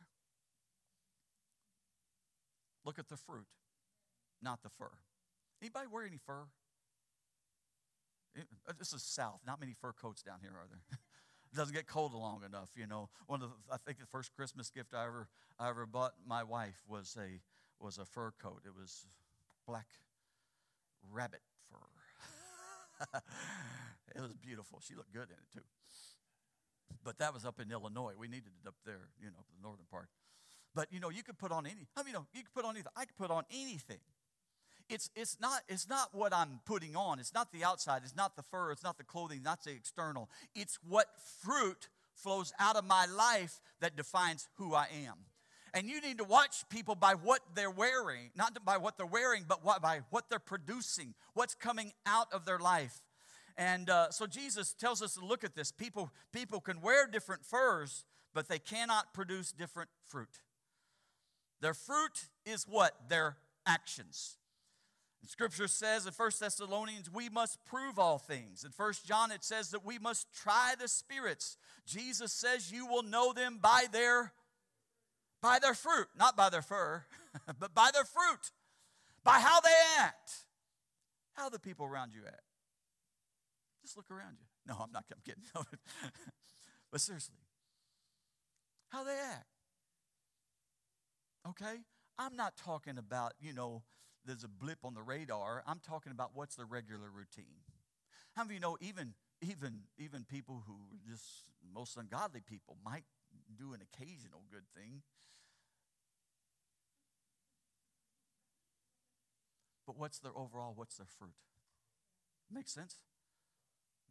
Look 2.85 2.99
at 2.99 3.09
the 3.09 3.17
fruit, 3.17 3.47
not 4.43 4.63
the 4.63 4.71
fur. 4.71 4.91
Anybody 5.61 5.87
wear 5.87 6.05
any 6.05 6.19
fur? 6.19 6.47
Uh, 8.39 8.73
this 8.79 8.93
is 8.93 9.03
south. 9.03 9.41
Not 9.47 9.61
many 9.61 9.75
fur 9.75 9.93
coats 9.93 10.23
down 10.23 10.39
here, 10.41 10.51
are 10.51 10.67
there? 10.69 10.81
it 10.91 11.57
doesn't 11.57 11.75
get 11.75 11.87
cold 11.87 12.15
long 12.15 12.43
enough, 12.45 12.71
you 12.77 12.87
know. 12.87 13.09
One 13.27 13.43
of 13.43 13.51
the, 13.51 13.75
I 13.75 13.77
think 13.79 13.99
the 13.99 14.07
first 14.07 14.35
Christmas 14.35 14.71
gift 14.71 14.95
I 14.95 15.05
ever 15.07 15.29
I 15.59 15.69
ever 15.69 15.87
bought 15.87 16.15
my 16.27 16.43
wife 16.43 16.83
was 16.89 17.17
a 17.19 17.41
was 17.83 17.99
a 17.99 18.05
fur 18.05 18.33
coat. 18.43 18.63
It 18.65 18.75
was 18.79 19.07
black 19.67 19.87
rabbit 21.11 21.43
fur. 21.71 21.79
it 24.15 24.21
was 24.21 24.33
beautiful. 24.35 24.81
She 24.81 24.95
looked 24.95 25.13
good 25.13 25.29
in 25.29 25.37
it 25.37 25.53
too. 25.53 25.65
But 27.05 27.19
that 27.19 27.35
was 27.35 27.45
up 27.45 27.61
in 27.61 27.71
Illinois. 27.71 28.13
We 28.17 28.29
needed 28.29 28.53
it 28.63 28.69
up 28.69 28.77
there, 28.87 29.09
you 29.21 29.27
know, 29.27 29.45
the 29.57 29.63
northern 29.63 29.87
part. 29.91 30.09
But 30.75 30.89
you 30.91 31.01
know, 31.01 31.11
you 31.11 31.23
could 31.23 31.37
put 31.37 31.53
on 31.53 31.67
any. 31.67 31.89
I 31.97 32.03
mean, 32.03 32.09
you 32.09 32.13
know, 32.15 32.27
you 32.33 32.43
could 32.43 32.55
put 32.55 32.65
on 32.65 32.77
anything. 32.77 32.93
I 32.97 33.05
could 33.05 33.17
put 33.17 33.31
on 33.31 33.45
anything 33.51 34.01
it's, 34.93 35.11
it's, 35.17 35.39
not, 35.41 35.63
it's 35.69 35.89
not 35.89 36.11
what 36.13 36.35
I'm 36.35 36.61
putting 36.67 36.95
on. 36.95 37.19
It's 37.19 37.33
not 37.33 37.51
the 37.51 37.65
outside. 37.65 38.03
It's 38.05 38.15
not 38.15 38.37
the 38.37 38.43
fur. 38.43 38.71
It's 38.71 38.85
not 38.85 38.99
the 38.99 39.05
clothing. 39.05 39.43
Not 39.43 39.65
the 39.65 39.71
external. 39.71 40.29
It's 40.55 40.79
what 40.87 41.07
fruit 41.41 41.89
flows 42.15 42.53
out 42.59 42.77
of 42.77 42.85
my 42.85 43.07
life 43.07 43.61
that 43.81 43.97
defines 43.97 44.49
who 44.57 44.75
I 44.75 44.87
am. 45.07 45.15
And 45.75 45.89
you 45.89 46.03
need 46.03 46.19
to 46.19 46.25
watch 46.25 46.69
people 46.69 46.95
by 46.95 47.15
what 47.15 47.41
they're 47.55 47.71
wearing, 47.71 48.31
not 48.37 48.63
by 48.65 48.77
what 48.77 48.99
they're 48.99 49.07
wearing, 49.07 49.45
but 49.49 49.65
what, 49.65 49.81
by 49.81 50.01
what 50.11 50.29
they're 50.29 50.39
producing, 50.39 51.15
what's 51.33 51.55
coming 51.55 51.93
out 52.05 52.31
of 52.31 52.45
their 52.45 52.59
life. 52.59 53.01
And 53.57 53.89
uh, 53.89 54.11
so 54.11 54.27
Jesus 54.27 54.75
tells 54.75 55.01
us 55.01 55.15
to 55.15 55.25
look 55.25 55.45
at 55.45 55.55
this. 55.55 55.73
People, 55.73 56.11
people 56.33 56.61
can 56.61 56.83
wear 56.83 57.07
different 57.07 57.47
furs, 57.47 58.05
but 58.35 58.49
they 58.49 58.59
cannot 58.59 59.15
produce 59.15 59.53
different 59.53 59.89
fruit. 60.05 60.41
Their 61.63 61.75
fruit 61.75 62.29
is 62.45 62.67
what? 62.69 62.93
Their 63.09 63.37
actions. 63.67 64.37
Scripture 65.27 65.69
says 65.69 66.05
in 66.07 66.13
1 66.13 66.31
Thessalonians, 66.41 67.11
we 67.13 67.29
must 67.29 67.65
prove 67.65 67.99
all 67.99 68.19
things. 68.19 68.65
In 68.65 68.73
1 68.77 68.93
John, 69.07 69.31
it 69.31 69.45
says 69.45 69.71
that 69.71 69.85
we 69.85 69.99
must 69.99 70.27
try 70.35 70.75
the 70.79 70.89
spirits. 70.89 71.57
Jesus 71.87 72.33
says 72.33 72.73
you 72.73 72.87
will 72.87 73.05
know 73.05 73.33
them 73.33 73.59
by 73.63 73.85
their 73.93 74.33
by 75.41 75.59
their 75.61 75.75
fruit, 75.75 76.07
not 76.17 76.37
by 76.37 76.51
their 76.51 76.63
fur, 76.63 77.05
but 77.59 77.75
by 77.75 77.91
their 77.93 78.05
fruit, 78.05 78.53
by 79.25 79.41
how 79.41 79.61
they 79.61 79.71
act. 79.99 80.31
How 81.33 81.49
the 81.49 81.59
people 81.59 81.87
around 81.87 82.13
you 82.15 82.21
act. 82.27 82.43
Just 83.83 83.97
look 83.97 84.11
around 84.11 84.37
you. 84.39 84.47
No, 84.67 84.75
I'm 84.81 84.93
not 84.93 85.05
I'm 85.13 85.21
kidding. 85.25 85.43
but 86.93 87.01
seriously, 87.01 87.35
how 88.91 89.03
they 89.05 89.19
act. 89.33 89.47
Okay? 91.49 91.81
I'm 92.19 92.37
not 92.37 92.57
talking 92.57 92.99
about, 92.99 93.33
you 93.41 93.53
know, 93.53 93.83
there's 94.25 94.45
a 94.45 94.49
blip 94.49 94.79
on 94.85 94.95
the 94.95 95.03
radar. 95.03 95.63
I'm 95.67 95.81
talking 95.81 96.13
about 96.13 96.31
what's 96.35 96.55
the 96.57 96.65
regular 96.65 97.11
routine. 97.11 97.63
How 98.35 98.45
many 98.45 98.57
of 98.57 98.63
you 98.63 98.69
know 98.69 98.77
even 98.81 99.15
even 99.41 99.81
even 99.99 100.25
people 100.25 100.63
who 100.67 100.75
are 100.95 101.11
just 101.11 101.45
most 101.75 101.97
ungodly 101.97 102.41
people 102.41 102.77
might 102.85 103.05
do 103.57 103.73
an 103.73 103.81
occasional 103.83 104.43
good 104.51 104.65
thing. 104.75 105.03
But 109.87 109.99
what's 109.99 110.19
their 110.19 110.33
overall, 110.37 110.73
what's 110.75 110.97
their 110.97 111.07
fruit? 111.07 111.35
Makes 112.51 112.73
sense? 112.73 112.99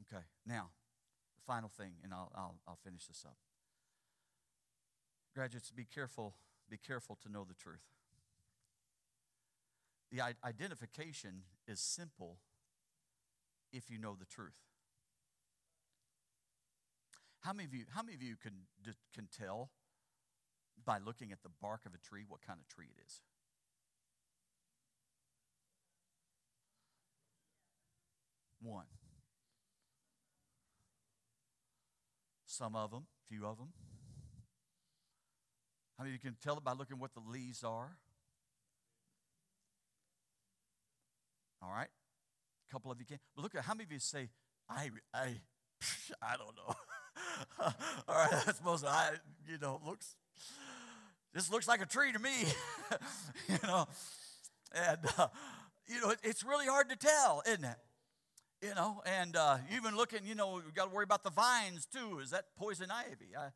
Okay, 0.01 0.23
now, 0.45 0.69
the 1.35 1.43
final 1.45 1.69
thing, 1.69 1.93
and 2.03 2.13
I'll, 2.13 2.31
I'll, 2.35 2.55
I'll 2.67 2.79
finish 2.83 3.05
this 3.05 3.23
up. 3.25 3.37
Graduates, 5.33 5.71
be 5.71 5.85
careful, 5.85 6.35
be 6.69 6.77
careful 6.77 7.17
to 7.23 7.31
know 7.31 7.45
the 7.47 7.53
truth. 7.53 7.85
The 10.11 10.21
identification 10.43 11.43
is 11.67 11.79
simple 11.79 12.37
if 13.71 13.89
you 13.89 13.97
know 13.97 14.15
the 14.19 14.25
truth. 14.25 14.59
How 17.39 17.53
many 17.53 17.65
of 17.65 17.73
you, 17.73 17.85
how 17.95 18.03
many 18.03 18.15
of 18.15 18.21
you 18.21 18.35
can, 18.35 18.51
can 19.15 19.27
tell 19.35 19.71
by 20.85 20.97
looking 20.97 21.31
at 21.31 21.43
the 21.43 21.49
bark 21.61 21.85
of 21.85 21.93
a 21.93 21.97
tree 21.97 22.23
what 22.27 22.41
kind 22.45 22.59
of 22.59 22.67
tree 22.67 22.87
it 22.89 23.01
is? 23.05 23.21
One. 28.61 28.85
Some 32.45 32.75
of 32.75 32.91
them, 32.91 33.05
few 33.27 33.45
of 33.47 33.57
them. 33.57 33.69
How 35.97 36.03
many 36.03 36.15
of 36.15 36.23
you 36.23 36.29
can 36.29 36.37
tell 36.43 36.57
it 36.57 36.63
by 36.63 36.73
looking 36.73 36.99
what 36.99 37.13
the 37.13 37.21
leaves 37.25 37.63
are? 37.63 37.97
All 41.61 41.69
right? 41.69 41.87
A 42.69 42.71
couple 42.71 42.91
of 42.91 42.99
you 42.99 43.05
can. 43.05 43.19
But 43.35 43.43
look 43.43 43.55
at 43.55 43.63
how 43.63 43.73
many 43.73 43.85
of 43.85 43.91
you 43.91 43.99
say, 43.99 44.29
I, 44.69 44.89
I, 45.13 45.35
I 46.21 46.37
don't 46.37 46.55
know. 46.55 46.75
All 48.07 48.15
right, 48.15 48.43
that's 48.45 48.63
most, 48.63 48.85
I, 48.85 49.11
you 49.47 49.57
know, 49.59 49.81
looks, 49.85 50.15
this 51.33 51.51
looks 51.51 51.67
like 51.67 51.81
a 51.81 51.85
tree 51.85 52.11
to 52.11 52.19
me. 52.19 52.31
you 53.49 53.57
know, 53.63 53.87
and, 54.73 54.99
uh, 55.17 55.27
you 55.87 56.01
know, 56.01 56.11
it, 56.11 56.19
it's 56.23 56.43
really 56.43 56.67
hard 56.67 56.89
to 56.89 56.95
tell, 56.95 57.43
isn't 57.45 57.63
it? 57.63 57.77
You 58.61 58.75
know, 58.75 59.01
and 59.05 59.35
uh, 59.35 59.57
even 59.75 59.95
looking, 59.95 60.19
you 60.25 60.35
know, 60.35 60.61
we 60.65 60.71
got 60.73 60.85
to 60.85 60.95
worry 60.95 61.03
about 61.03 61.23
the 61.23 61.31
vines 61.31 61.87
too. 61.87 62.19
Is 62.19 62.29
that 62.29 62.45
poison 62.55 62.91
ivy? 62.91 63.35
I, 63.37 63.47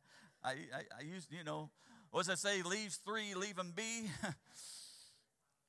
I, 0.42 0.50
I, 0.50 0.82
I 0.98 1.02
used, 1.02 1.32
you 1.32 1.44
know, 1.44 1.70
what 2.10 2.20
does 2.20 2.26
that 2.26 2.38
say? 2.38 2.62
Leaves 2.62 2.96
three, 2.96 3.34
leave 3.34 3.56
them 3.56 3.72
be. 3.74 4.10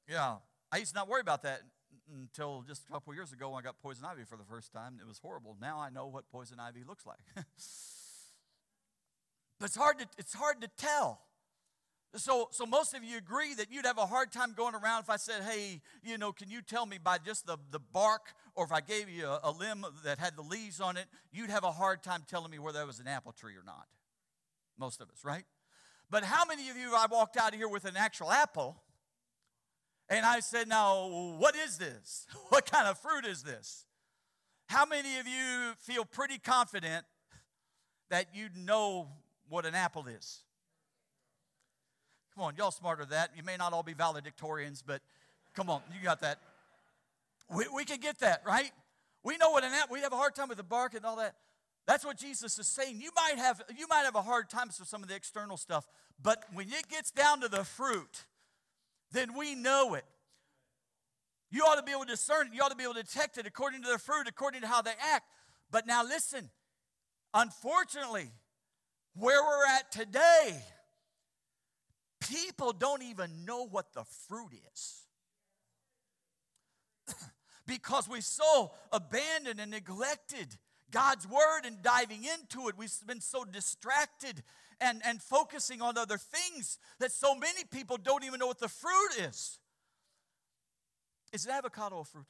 yeah, 0.09 0.37
I 0.71 0.77
used 0.77 0.93
to 0.93 0.95
not 0.95 1.07
worry 1.07 1.21
about 1.21 1.43
that 1.43 1.61
until 2.13 2.63
just 2.67 2.83
a 2.89 2.93
couple 2.93 3.13
years 3.13 3.31
ago 3.33 3.49
when 3.49 3.59
I 3.59 3.61
got 3.63 3.79
poison 3.79 4.05
ivy 4.05 4.23
for 4.23 4.37
the 4.37 4.43
first 4.43 4.71
time. 4.71 4.97
It 5.01 5.07
was 5.07 5.19
horrible. 5.19 5.57
Now 5.59 5.79
I 5.79 5.89
know 5.89 6.07
what 6.07 6.29
poison 6.29 6.59
ivy 6.59 6.83
looks 6.87 7.05
like. 7.05 7.19
But 9.59 9.67
it's 9.67 9.75
hard 9.75 9.99
to, 9.99 10.05
it's 10.17 10.33
hard 10.33 10.61
to 10.61 10.69
tell. 10.77 11.21
So, 12.15 12.47
so 12.51 12.65
most 12.65 12.93
of 12.93 13.03
you 13.03 13.17
agree 13.17 13.53
that 13.55 13.71
you'd 13.71 13.85
have 13.85 13.97
a 13.97 14.05
hard 14.05 14.31
time 14.31 14.53
going 14.53 14.75
around 14.75 15.01
if 15.01 15.09
I 15.09 15.17
said, 15.17 15.43
hey, 15.43 15.81
you 16.03 16.17
know, 16.17 16.31
can 16.31 16.49
you 16.49 16.61
tell 16.61 16.85
me 16.85 16.97
by 17.03 17.17
just 17.17 17.45
the, 17.45 17.57
the 17.71 17.79
bark, 17.79 18.33
or 18.55 18.65
if 18.65 18.71
I 18.71 18.81
gave 18.81 19.09
you 19.09 19.27
a, 19.27 19.39
a 19.43 19.51
limb 19.51 19.85
that 20.03 20.17
had 20.17 20.35
the 20.35 20.41
leaves 20.41 20.79
on 20.79 20.97
it, 20.97 21.05
you'd 21.31 21.49
have 21.49 21.63
a 21.63 21.71
hard 21.71 22.03
time 22.03 22.23
telling 22.27 22.49
me 22.49 22.59
whether 22.59 22.79
that 22.79 22.87
was 22.87 22.99
an 22.99 23.07
apple 23.07 23.33
tree 23.33 23.55
or 23.55 23.63
not. 23.65 23.87
Most 24.79 25.01
of 25.01 25.09
us, 25.09 25.23
right? 25.23 25.43
But 26.09 26.23
how 26.23 26.45
many 26.45 26.69
of 26.69 26.77
you, 26.77 26.93
I 26.95 27.07
walked 27.09 27.35
out 27.35 27.53
of 27.53 27.59
here 27.59 27.67
with 27.67 27.85
an 27.85 27.97
actual 27.97 28.31
apple, 28.31 28.81
and 30.09 30.25
I 30.25 30.39
said, 30.39 30.67
now, 30.67 31.07
what 31.37 31.55
is 31.55 31.77
this? 31.77 32.25
What 32.49 32.69
kind 32.71 32.87
of 32.87 32.97
fruit 32.97 33.25
is 33.25 33.43
this? 33.43 33.85
How 34.67 34.85
many 34.85 35.17
of 35.19 35.27
you 35.27 35.73
feel 35.79 36.05
pretty 36.05 36.37
confident 36.37 37.05
that 38.09 38.27
you 38.33 38.47
know 38.55 39.07
what 39.49 39.65
an 39.65 39.75
apple 39.75 40.07
is? 40.07 40.39
Come 42.35 42.45
on, 42.45 42.55
y'all 42.57 42.71
smarter 42.71 43.03
than 43.03 43.11
that. 43.11 43.31
You 43.35 43.43
may 43.43 43.57
not 43.57 43.73
all 43.73 43.83
be 43.83 43.93
valedictorians, 43.93 44.83
but 44.85 45.01
come 45.55 45.69
on, 45.69 45.81
you 45.93 46.03
got 46.03 46.21
that. 46.21 46.39
We, 47.53 47.65
we 47.73 47.83
can 47.83 47.99
get 47.99 48.19
that, 48.19 48.43
right? 48.45 48.71
We 49.23 49.37
know 49.37 49.51
what 49.51 49.63
an 49.63 49.71
apple, 49.73 49.95
we 49.95 50.01
have 50.01 50.13
a 50.13 50.17
hard 50.17 50.35
time 50.35 50.47
with 50.47 50.57
the 50.57 50.63
bark 50.63 50.93
and 50.93 51.03
all 51.05 51.17
that. 51.17 51.35
That's 51.87 52.05
what 52.05 52.17
Jesus 52.17 52.59
is 52.59 52.67
saying. 52.67 52.99
You 53.01 53.11
might 53.15 53.37
have 53.37 53.63
you 53.77 53.87
might 53.87 54.03
have 54.03 54.15
a 54.15 54.21
hard 54.21 54.49
time 54.49 54.67
with 54.67 54.87
some 54.87 55.01
of 55.03 55.09
the 55.09 55.15
external 55.15 55.55
stuff, 55.57 55.87
but 56.21 56.43
when 56.53 56.67
it 56.67 56.89
gets 56.89 57.11
down 57.11 57.39
to 57.41 57.47
the 57.47 57.63
fruit, 57.63 58.25
then 59.11 59.33
we 59.37 59.55
know 59.55 59.93
it. 59.93 60.05
You 61.49 61.63
ought 61.63 61.75
to 61.75 61.83
be 61.83 61.91
able 61.91 62.03
to 62.03 62.11
discern 62.11 62.47
it. 62.47 62.53
You 62.53 62.61
ought 62.61 62.71
to 62.71 62.75
be 62.75 62.83
able 62.83 62.95
to 62.95 63.03
detect 63.03 63.37
it 63.37 63.47
according 63.47 63.81
to 63.83 63.87
their 63.87 63.97
fruit, 63.97 64.27
according 64.27 64.61
to 64.61 64.67
how 64.67 64.81
they 64.81 64.93
act. 65.13 65.25
But 65.71 65.87
now 65.87 66.03
listen, 66.03 66.49
unfortunately, 67.33 68.31
where 69.15 69.41
we're 69.41 69.67
at 69.67 69.91
today, 69.91 70.61
people 72.19 72.73
don't 72.73 73.03
even 73.03 73.45
know 73.45 73.65
what 73.65 73.93
the 73.93 74.03
fruit 74.27 74.51
is. 74.73 75.01
because 77.67 78.09
we 78.09 78.21
so 78.21 78.71
abandoned 78.91 79.59
and 79.59 79.71
neglected 79.71 80.57
God's 80.91 81.27
word 81.27 81.61
and 81.65 81.81
diving 81.81 82.23
into 82.23 82.67
it. 82.69 82.77
We've 82.77 82.93
been 83.05 83.21
so 83.21 83.43
distracted 83.43 84.43
and, 84.79 85.01
and 85.05 85.21
focusing 85.21 85.81
on 85.81 85.97
other 85.97 86.17
things 86.17 86.77
that 86.99 87.11
so 87.11 87.35
many 87.35 87.63
people 87.71 87.97
don't 87.97 88.23
even 88.23 88.39
know 88.39 88.47
what 88.47 88.59
the 88.59 88.69
fruit 88.69 89.11
is. 89.19 89.59
Is 91.33 91.45
an 91.45 91.51
avocado 91.51 91.99
a 91.99 92.05
fruit? 92.05 92.25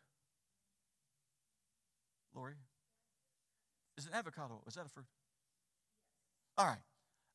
Lori? 2.35 2.53
Is 3.97 4.05
an 4.05 4.13
avocado, 4.13 4.61
is 4.67 4.75
that 4.75 4.85
a 4.85 4.89
fruit? 4.89 5.05
All 6.57 6.65
right. 6.65 6.77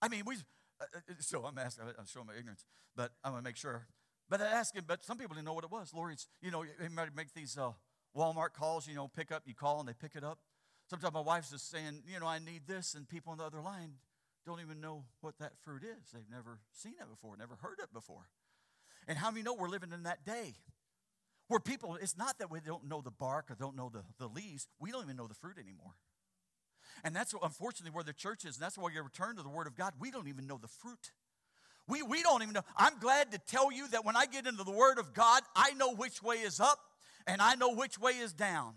I 0.00 0.08
mean, 0.08 0.22
we, 0.26 0.36
uh, 0.80 0.84
uh 0.94 1.00
so 1.20 1.44
I'm 1.44 1.58
asking, 1.58 1.84
I'm 1.98 2.06
showing 2.06 2.26
my 2.26 2.34
ignorance, 2.34 2.64
but 2.96 3.12
I 3.22 3.30
want 3.30 3.44
to 3.44 3.48
make 3.48 3.56
sure. 3.56 3.86
But 4.28 4.40
I 4.40 4.46
asked 4.46 4.76
him, 4.76 4.84
but 4.86 5.04
some 5.04 5.18
people 5.18 5.34
didn't 5.34 5.46
know 5.46 5.52
what 5.52 5.64
it 5.64 5.70
was. 5.70 5.92
Lori's, 5.94 6.26
you 6.40 6.50
know, 6.50 6.62
you 6.62 6.70
might 6.94 7.14
make 7.14 7.34
these 7.34 7.58
uh, 7.58 7.72
Walmart 8.16 8.52
calls, 8.52 8.86
you 8.86 8.94
know, 8.94 9.08
pick 9.08 9.32
up, 9.32 9.42
you 9.44 9.54
call 9.54 9.80
and 9.80 9.88
they 9.88 9.94
pick 9.94 10.14
it 10.14 10.24
up. 10.24 10.38
Sometimes 10.88 11.14
my 11.14 11.20
wife's 11.20 11.50
just 11.50 11.70
saying, 11.70 12.02
you 12.06 12.18
know, 12.20 12.26
I 12.26 12.38
need 12.38 12.62
this, 12.66 12.94
and 12.94 13.08
people 13.08 13.32
on 13.32 13.38
the 13.38 13.44
other 13.44 13.60
line 13.60 13.94
don't 14.44 14.60
even 14.60 14.80
know 14.80 15.04
what 15.20 15.38
that 15.38 15.52
fruit 15.62 15.82
is. 15.84 16.10
They've 16.12 16.22
never 16.30 16.60
seen 16.72 16.94
it 17.00 17.08
before, 17.08 17.36
never 17.36 17.56
heard 17.56 17.78
it 17.80 17.92
before. 17.92 18.28
And 19.06 19.18
how 19.18 19.30
many 19.30 19.42
know 19.42 19.54
we're 19.54 19.68
living 19.68 19.92
in 19.92 20.04
that 20.04 20.24
day 20.24 20.54
where 21.48 21.60
people, 21.60 21.98
it's 22.00 22.16
not 22.16 22.38
that 22.38 22.50
we 22.50 22.60
don't 22.60 22.88
know 22.88 23.00
the 23.00 23.10
bark 23.10 23.50
or 23.50 23.54
don't 23.54 23.76
know 23.76 23.90
the, 23.92 24.02
the 24.18 24.26
leaves, 24.26 24.68
we 24.80 24.90
don't 24.90 25.04
even 25.04 25.16
know 25.16 25.26
the 25.26 25.34
fruit 25.34 25.58
anymore. 25.58 25.94
And 27.04 27.16
that's 27.16 27.34
unfortunately 27.42 27.94
where 27.94 28.04
the 28.04 28.12
church 28.12 28.44
is, 28.44 28.56
and 28.56 28.62
that's 28.62 28.78
why 28.78 28.90
you 28.92 29.02
return 29.02 29.36
to 29.36 29.42
the 29.42 29.48
Word 29.48 29.66
of 29.66 29.74
God. 29.74 29.94
We 29.98 30.10
don't 30.10 30.28
even 30.28 30.46
know 30.46 30.58
the 30.58 30.68
fruit. 30.68 31.12
We, 31.88 32.02
we 32.02 32.22
don't 32.22 32.42
even 32.42 32.54
know. 32.54 32.62
I'm 32.76 32.98
glad 33.00 33.32
to 33.32 33.38
tell 33.38 33.72
you 33.72 33.88
that 33.88 34.04
when 34.04 34.16
I 34.16 34.26
get 34.26 34.46
into 34.46 34.62
the 34.62 34.70
Word 34.70 34.98
of 34.98 35.12
God, 35.12 35.42
I 35.56 35.72
know 35.72 35.94
which 35.94 36.22
way 36.22 36.36
is 36.36 36.60
up 36.60 36.78
and 37.26 37.42
I 37.42 37.54
know 37.54 37.74
which 37.74 37.98
way 37.98 38.12
is 38.12 38.32
down. 38.32 38.74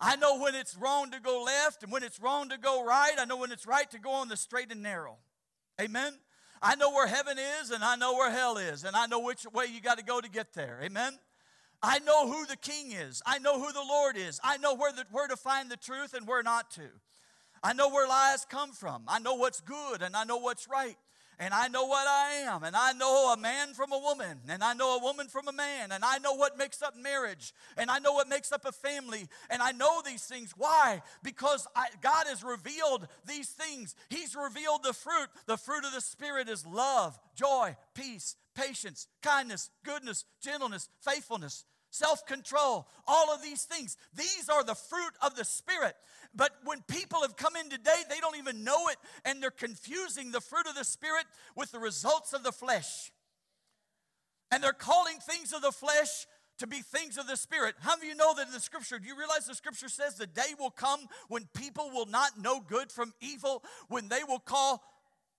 I 0.00 0.16
know 0.16 0.38
when 0.38 0.54
it's 0.54 0.76
wrong 0.76 1.10
to 1.10 1.20
go 1.20 1.42
left 1.42 1.82
and 1.82 1.90
when 1.90 2.02
it's 2.02 2.20
wrong 2.20 2.48
to 2.50 2.58
go 2.58 2.84
right. 2.84 3.14
I 3.18 3.24
know 3.24 3.36
when 3.36 3.52
it's 3.52 3.66
right 3.66 3.90
to 3.90 3.98
go 3.98 4.10
on 4.10 4.28
the 4.28 4.36
straight 4.36 4.70
and 4.70 4.82
narrow. 4.82 5.18
Amen. 5.80 6.12
I 6.62 6.74
know 6.74 6.90
where 6.90 7.06
heaven 7.06 7.36
is 7.60 7.70
and 7.70 7.84
I 7.84 7.96
know 7.96 8.14
where 8.14 8.30
hell 8.30 8.56
is, 8.56 8.84
and 8.84 8.96
I 8.96 9.06
know 9.06 9.20
which 9.20 9.46
way 9.52 9.66
you 9.66 9.80
got 9.80 9.98
to 9.98 10.04
go 10.04 10.20
to 10.20 10.28
get 10.28 10.52
there. 10.54 10.80
Amen. 10.82 11.18
I 11.82 11.98
know 12.00 12.30
who 12.30 12.46
the 12.46 12.56
king 12.56 12.92
is. 12.92 13.22
I 13.26 13.38
know 13.38 13.60
who 13.60 13.72
the 13.72 13.84
Lord 13.86 14.16
is. 14.16 14.40
I 14.42 14.56
know 14.56 14.74
where, 14.74 14.92
the, 14.92 15.04
where 15.10 15.28
to 15.28 15.36
find 15.36 15.70
the 15.70 15.76
truth 15.76 16.14
and 16.14 16.26
where 16.26 16.42
not 16.42 16.70
to. 16.72 16.88
I 17.62 17.72
know 17.72 17.88
where 17.88 18.08
lies 18.08 18.46
come 18.48 18.72
from. 18.72 19.04
I 19.08 19.18
know 19.18 19.34
what's 19.34 19.60
good 19.60 20.02
and 20.02 20.16
I 20.16 20.24
know 20.24 20.38
what's 20.38 20.68
right 20.68 20.96
and 21.38 21.52
I 21.52 21.68
know 21.68 21.84
what 21.84 22.06
I 22.06 22.44
am, 22.46 22.62
and 22.64 22.74
I 22.74 22.92
know 22.92 23.32
a 23.32 23.36
man 23.36 23.74
from 23.74 23.92
a 23.92 23.98
woman, 23.98 24.38
and 24.48 24.64
I 24.64 24.72
know 24.72 24.96
a 24.96 25.02
woman 25.02 25.28
from 25.28 25.48
a 25.48 25.52
man, 25.52 25.92
and 25.92 26.04
I 26.04 26.18
know 26.18 26.34
what 26.34 26.56
makes 26.56 26.82
up 26.82 26.96
marriage, 26.96 27.52
and 27.76 27.90
I 27.90 27.98
know 27.98 28.12
what 28.12 28.28
makes 28.28 28.52
up 28.52 28.64
a 28.64 28.72
family, 28.72 29.28
and 29.50 29.62
I 29.62 29.72
know 29.72 30.00
these 30.04 30.24
things. 30.24 30.52
Why? 30.56 31.02
Because 31.22 31.66
I, 31.76 31.86
God 32.00 32.24
has 32.26 32.42
revealed 32.42 33.06
these 33.26 33.48
things. 33.48 33.94
He's 34.08 34.34
revealed 34.34 34.82
the 34.82 34.94
fruit. 34.94 35.28
The 35.46 35.58
fruit 35.58 35.84
of 35.84 35.92
the 35.92 36.00
Spirit 36.00 36.48
is 36.48 36.66
love, 36.66 37.18
joy, 37.34 37.76
peace, 37.94 38.36
patience, 38.54 39.06
kindness, 39.22 39.70
goodness, 39.84 40.24
gentleness, 40.40 40.88
faithfulness 41.00 41.64
self 41.90 42.26
control, 42.26 42.88
all 43.06 43.32
of 43.32 43.42
these 43.42 43.64
things. 43.64 43.96
These 44.14 44.48
are 44.48 44.64
the 44.64 44.74
fruit 44.74 45.12
of 45.22 45.36
the 45.36 45.44
Spirit. 45.44 45.94
But 46.34 46.52
when 46.64 46.82
people 46.82 47.22
have 47.22 47.36
come 47.36 47.56
in 47.56 47.70
today, 47.70 48.02
they 48.08 48.20
don't 48.20 48.36
even 48.36 48.64
know 48.64 48.88
it, 48.88 48.96
and 49.24 49.42
they're 49.42 49.50
confusing 49.50 50.30
the 50.30 50.40
fruit 50.40 50.66
of 50.66 50.74
the 50.74 50.84
Spirit 50.84 51.24
with 51.56 51.72
the 51.72 51.78
results 51.78 52.32
of 52.32 52.42
the 52.42 52.52
flesh. 52.52 53.10
And 54.50 54.62
they're 54.62 54.72
calling 54.72 55.18
things 55.18 55.52
of 55.52 55.62
the 55.62 55.72
flesh 55.72 56.26
to 56.58 56.66
be 56.66 56.80
things 56.80 57.18
of 57.18 57.26
the 57.26 57.36
Spirit. 57.36 57.74
How 57.80 57.96
many 57.96 58.10
of 58.10 58.14
you 58.14 58.16
know 58.16 58.34
that 58.34 58.46
in 58.46 58.52
the 58.52 58.60
Scripture, 58.60 58.98
do 58.98 59.06
you 59.06 59.16
realize 59.18 59.46
the 59.46 59.54
Scripture 59.54 59.88
says 59.88 60.14
the 60.14 60.26
day 60.26 60.54
will 60.58 60.70
come 60.70 61.00
when 61.28 61.46
people 61.54 61.90
will 61.92 62.06
not 62.06 62.40
know 62.40 62.60
good 62.60 62.90
from 62.90 63.12
evil, 63.20 63.62
when 63.88 64.08
they 64.08 64.24
will 64.26 64.38
call 64.38 64.82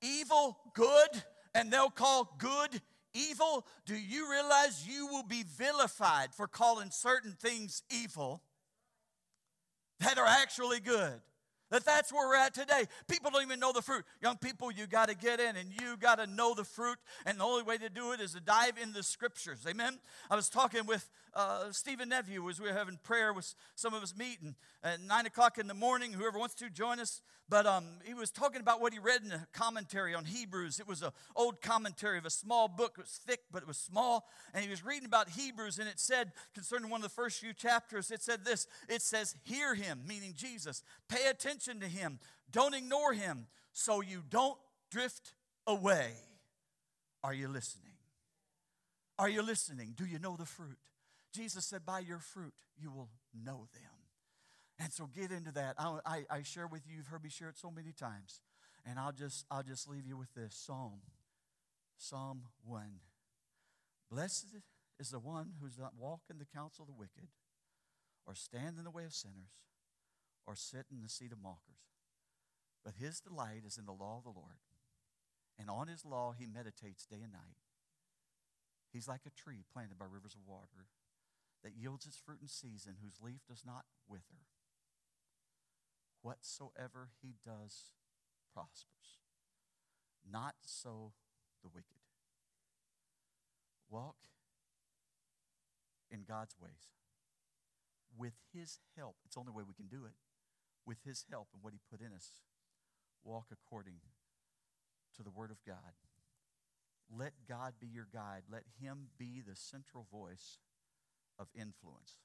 evil 0.01 0.57
good 0.73 1.09
and 1.55 1.71
they'll 1.71 1.89
call 1.89 2.35
good 2.37 2.81
evil? 3.17 3.65
Do 3.85 3.95
you 3.95 4.29
realize 4.29 4.87
you 4.87 5.07
will 5.07 5.23
be 5.23 5.43
vilified 5.43 6.33
for 6.33 6.47
calling 6.47 6.91
certain 6.91 7.33
things 7.33 7.83
evil? 7.89 8.41
that 9.99 10.17
are 10.17 10.27
actually 10.27 10.79
good. 10.79 11.21
That 11.69 11.83
that's 11.83 12.13
where 12.13 12.27
we're 12.29 12.37
at 12.37 12.53
today. 12.53 12.85
People 13.09 13.29
don't 13.29 13.41
even 13.41 13.59
know 13.59 13.73
the 13.73 13.81
fruit. 13.81 14.05
Young 14.21 14.37
people, 14.37 14.71
you 14.71 14.87
got 14.87 15.09
to 15.09 15.15
get 15.15 15.41
in 15.41 15.57
and 15.57 15.69
you 15.69 15.97
got 15.97 16.15
to 16.15 16.25
know 16.25 16.53
the 16.53 16.63
fruit. 16.63 16.97
And 17.25 17.39
the 17.39 17.43
only 17.43 17.63
way 17.63 17.77
to 17.77 17.89
do 17.89 18.13
it 18.13 18.21
is 18.21 18.33
to 18.33 18.39
dive 18.39 18.77
into 18.81 18.93
the 18.93 19.03
scriptures. 19.03 19.65
Amen. 19.67 19.99
I 20.31 20.35
was 20.37 20.47
talking 20.47 20.85
with 20.85 21.09
uh, 21.33 21.71
Stephen 21.71 22.09
Nephew 22.09 22.47
as 22.49 22.59
we 22.59 22.67
were 22.67 22.73
having 22.73 22.99
prayer 23.03 23.33
with 23.33 23.53
some 23.75 23.93
of 23.93 24.03
us 24.03 24.15
meeting 24.15 24.55
at 24.83 25.01
nine 25.01 25.25
o'clock 25.25 25.57
in 25.57 25.67
the 25.67 25.73
morning. 25.73 26.13
Whoever 26.13 26.39
wants 26.39 26.55
to 26.55 26.69
join 26.69 26.99
us. 26.99 27.21
But 27.49 27.65
um, 27.65 27.85
he 28.03 28.13
was 28.13 28.29
talking 28.29 28.59
about 28.59 28.81
what 28.81 28.91
he 28.91 28.99
read 28.99 29.23
in 29.23 29.31
a 29.31 29.47
commentary 29.53 30.13
on 30.13 30.25
Hebrews. 30.25 30.79
It 30.79 30.87
was 30.87 31.01
an 31.01 31.11
old 31.35 31.61
commentary 31.61 32.17
of 32.17 32.25
a 32.25 32.29
small 32.29 32.67
book. 32.67 32.95
It 32.97 33.03
was 33.03 33.21
thick, 33.25 33.39
but 33.51 33.61
it 33.61 33.67
was 33.67 33.77
small. 33.77 34.27
And 34.53 34.63
he 34.63 34.69
was 34.69 34.83
reading 34.83 35.05
about 35.05 35.29
Hebrews, 35.29 35.79
and 35.79 35.87
it 35.87 35.99
said, 35.99 36.33
concerning 36.53 36.89
one 36.89 36.99
of 36.99 37.03
the 37.03 37.09
first 37.09 37.39
few 37.39 37.53
chapters, 37.53 38.11
it 38.11 38.21
said 38.21 38.43
this 38.43 38.67
it 38.89 39.01
says, 39.01 39.35
Hear 39.43 39.75
him, 39.75 40.01
meaning 40.05 40.33
Jesus. 40.35 40.83
Pay 41.07 41.29
attention 41.29 41.79
to 41.79 41.87
him. 41.87 42.19
Don't 42.51 42.73
ignore 42.73 43.13
him 43.13 43.47
so 43.71 44.01
you 44.01 44.23
don't 44.29 44.57
drift 44.91 45.33
away. 45.65 46.11
Are 47.23 47.33
you 47.33 47.47
listening? 47.47 47.93
Are 49.19 49.29
you 49.29 49.41
listening? 49.41 49.93
Do 49.95 50.05
you 50.05 50.19
know 50.19 50.35
the 50.35 50.45
fruit? 50.45 50.77
Jesus 51.37 51.65
said, 51.65 51.85
By 51.85 51.99
your 51.99 52.17
fruit 52.17 52.53
you 52.81 52.91
will 52.91 53.09
know 53.33 53.67
them. 53.73 53.93
And 54.79 54.91
so 54.91 55.07
get 55.07 55.31
into 55.31 55.51
that. 55.53 55.75
I, 55.77 55.99
I, 56.05 56.25
I, 56.29 56.41
share 56.43 56.67
with 56.67 56.81
you, 56.87 56.97
you've 56.97 57.07
heard 57.07 57.23
me 57.23 57.29
share 57.29 57.49
it 57.49 57.57
so 57.57 57.71
many 57.71 57.91
times. 57.91 58.41
And 58.85 58.99
I'll 58.99 59.11
just, 59.11 59.45
I'll 59.49 59.63
just 59.63 59.87
leave 59.87 60.05
you 60.05 60.17
with 60.17 60.33
this 60.33 60.55
Psalm. 60.55 61.01
Psalm 61.97 62.43
1. 62.65 62.81
Blessed 64.11 64.57
is 64.99 65.09
the 65.09 65.19
one 65.19 65.53
who 65.59 65.67
does 65.67 65.77
not 65.77 65.93
walk 65.99 66.21
in 66.29 66.37
the 66.39 66.45
counsel 66.45 66.83
of 66.83 66.87
the 66.87 66.99
wicked, 66.99 67.29
or 68.25 68.33
stand 68.33 68.77
in 68.77 68.83
the 68.83 68.91
way 68.91 69.03
of 69.03 69.13
sinners, 69.13 69.61
or 70.45 70.55
sit 70.55 70.85
in 70.91 71.01
the 71.01 71.09
seat 71.09 71.31
of 71.31 71.41
mockers. 71.41 71.85
But 72.85 72.95
his 72.99 73.19
delight 73.19 73.63
is 73.65 73.77
in 73.77 73.85
the 73.85 73.91
law 73.91 74.17
of 74.17 74.23
the 74.23 74.39
Lord. 74.39 74.61
And 75.59 75.69
on 75.69 75.87
his 75.87 76.05
law 76.05 76.33
he 76.37 76.45
meditates 76.45 77.05
day 77.05 77.21
and 77.21 77.33
night. 77.33 77.57
He's 78.93 79.07
like 79.07 79.21
a 79.25 79.41
tree 79.41 79.65
planted 79.73 79.99
by 79.99 80.05
rivers 80.05 80.35
of 80.35 80.47
water 80.47 80.85
that 81.63 81.75
yields 81.75 82.05
its 82.05 82.17
fruit 82.17 82.39
in 82.41 82.47
season, 82.47 82.95
whose 83.01 83.21
leaf 83.21 83.41
does 83.47 83.63
not 83.65 83.85
wither 84.07 84.47
whatsoever 86.21 87.09
he 87.21 87.35
does 87.45 87.93
prospers. 88.53 89.21
Not 90.29 90.55
so 90.65 91.13
the 91.63 91.69
wicked. 91.69 92.03
Walk 93.89 94.17
in 96.11 96.23
God's 96.27 96.55
ways. 96.59 96.91
With 98.17 98.33
his 98.53 98.79
help, 98.97 99.15
it's 99.25 99.35
the 99.35 99.39
only 99.39 99.53
way 99.53 99.63
we 99.65 99.73
can 99.73 99.87
do 99.87 100.05
it. 100.05 100.13
With 100.85 100.97
his 101.05 101.25
help 101.29 101.49
and 101.53 101.63
what 101.63 101.73
he 101.73 101.79
put 101.89 102.01
in 102.01 102.13
us, 102.13 102.41
walk 103.23 103.47
according 103.51 103.99
to 105.15 105.23
the 105.23 105.29
Word 105.29 105.51
of 105.51 105.63
God. 105.65 105.95
Let 107.09 107.33
God 107.47 107.73
be 107.79 107.87
your 107.87 108.07
guide. 108.13 108.43
Let 108.51 108.63
Him 108.81 109.07
be 109.17 109.41
the 109.41 109.55
central 109.55 110.07
voice 110.11 110.59
of 111.39 111.47
influence. 111.55 112.17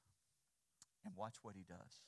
And 1.05 1.13
watch 1.17 1.35
what 1.41 1.55
He 1.55 1.63
does. 1.67 2.01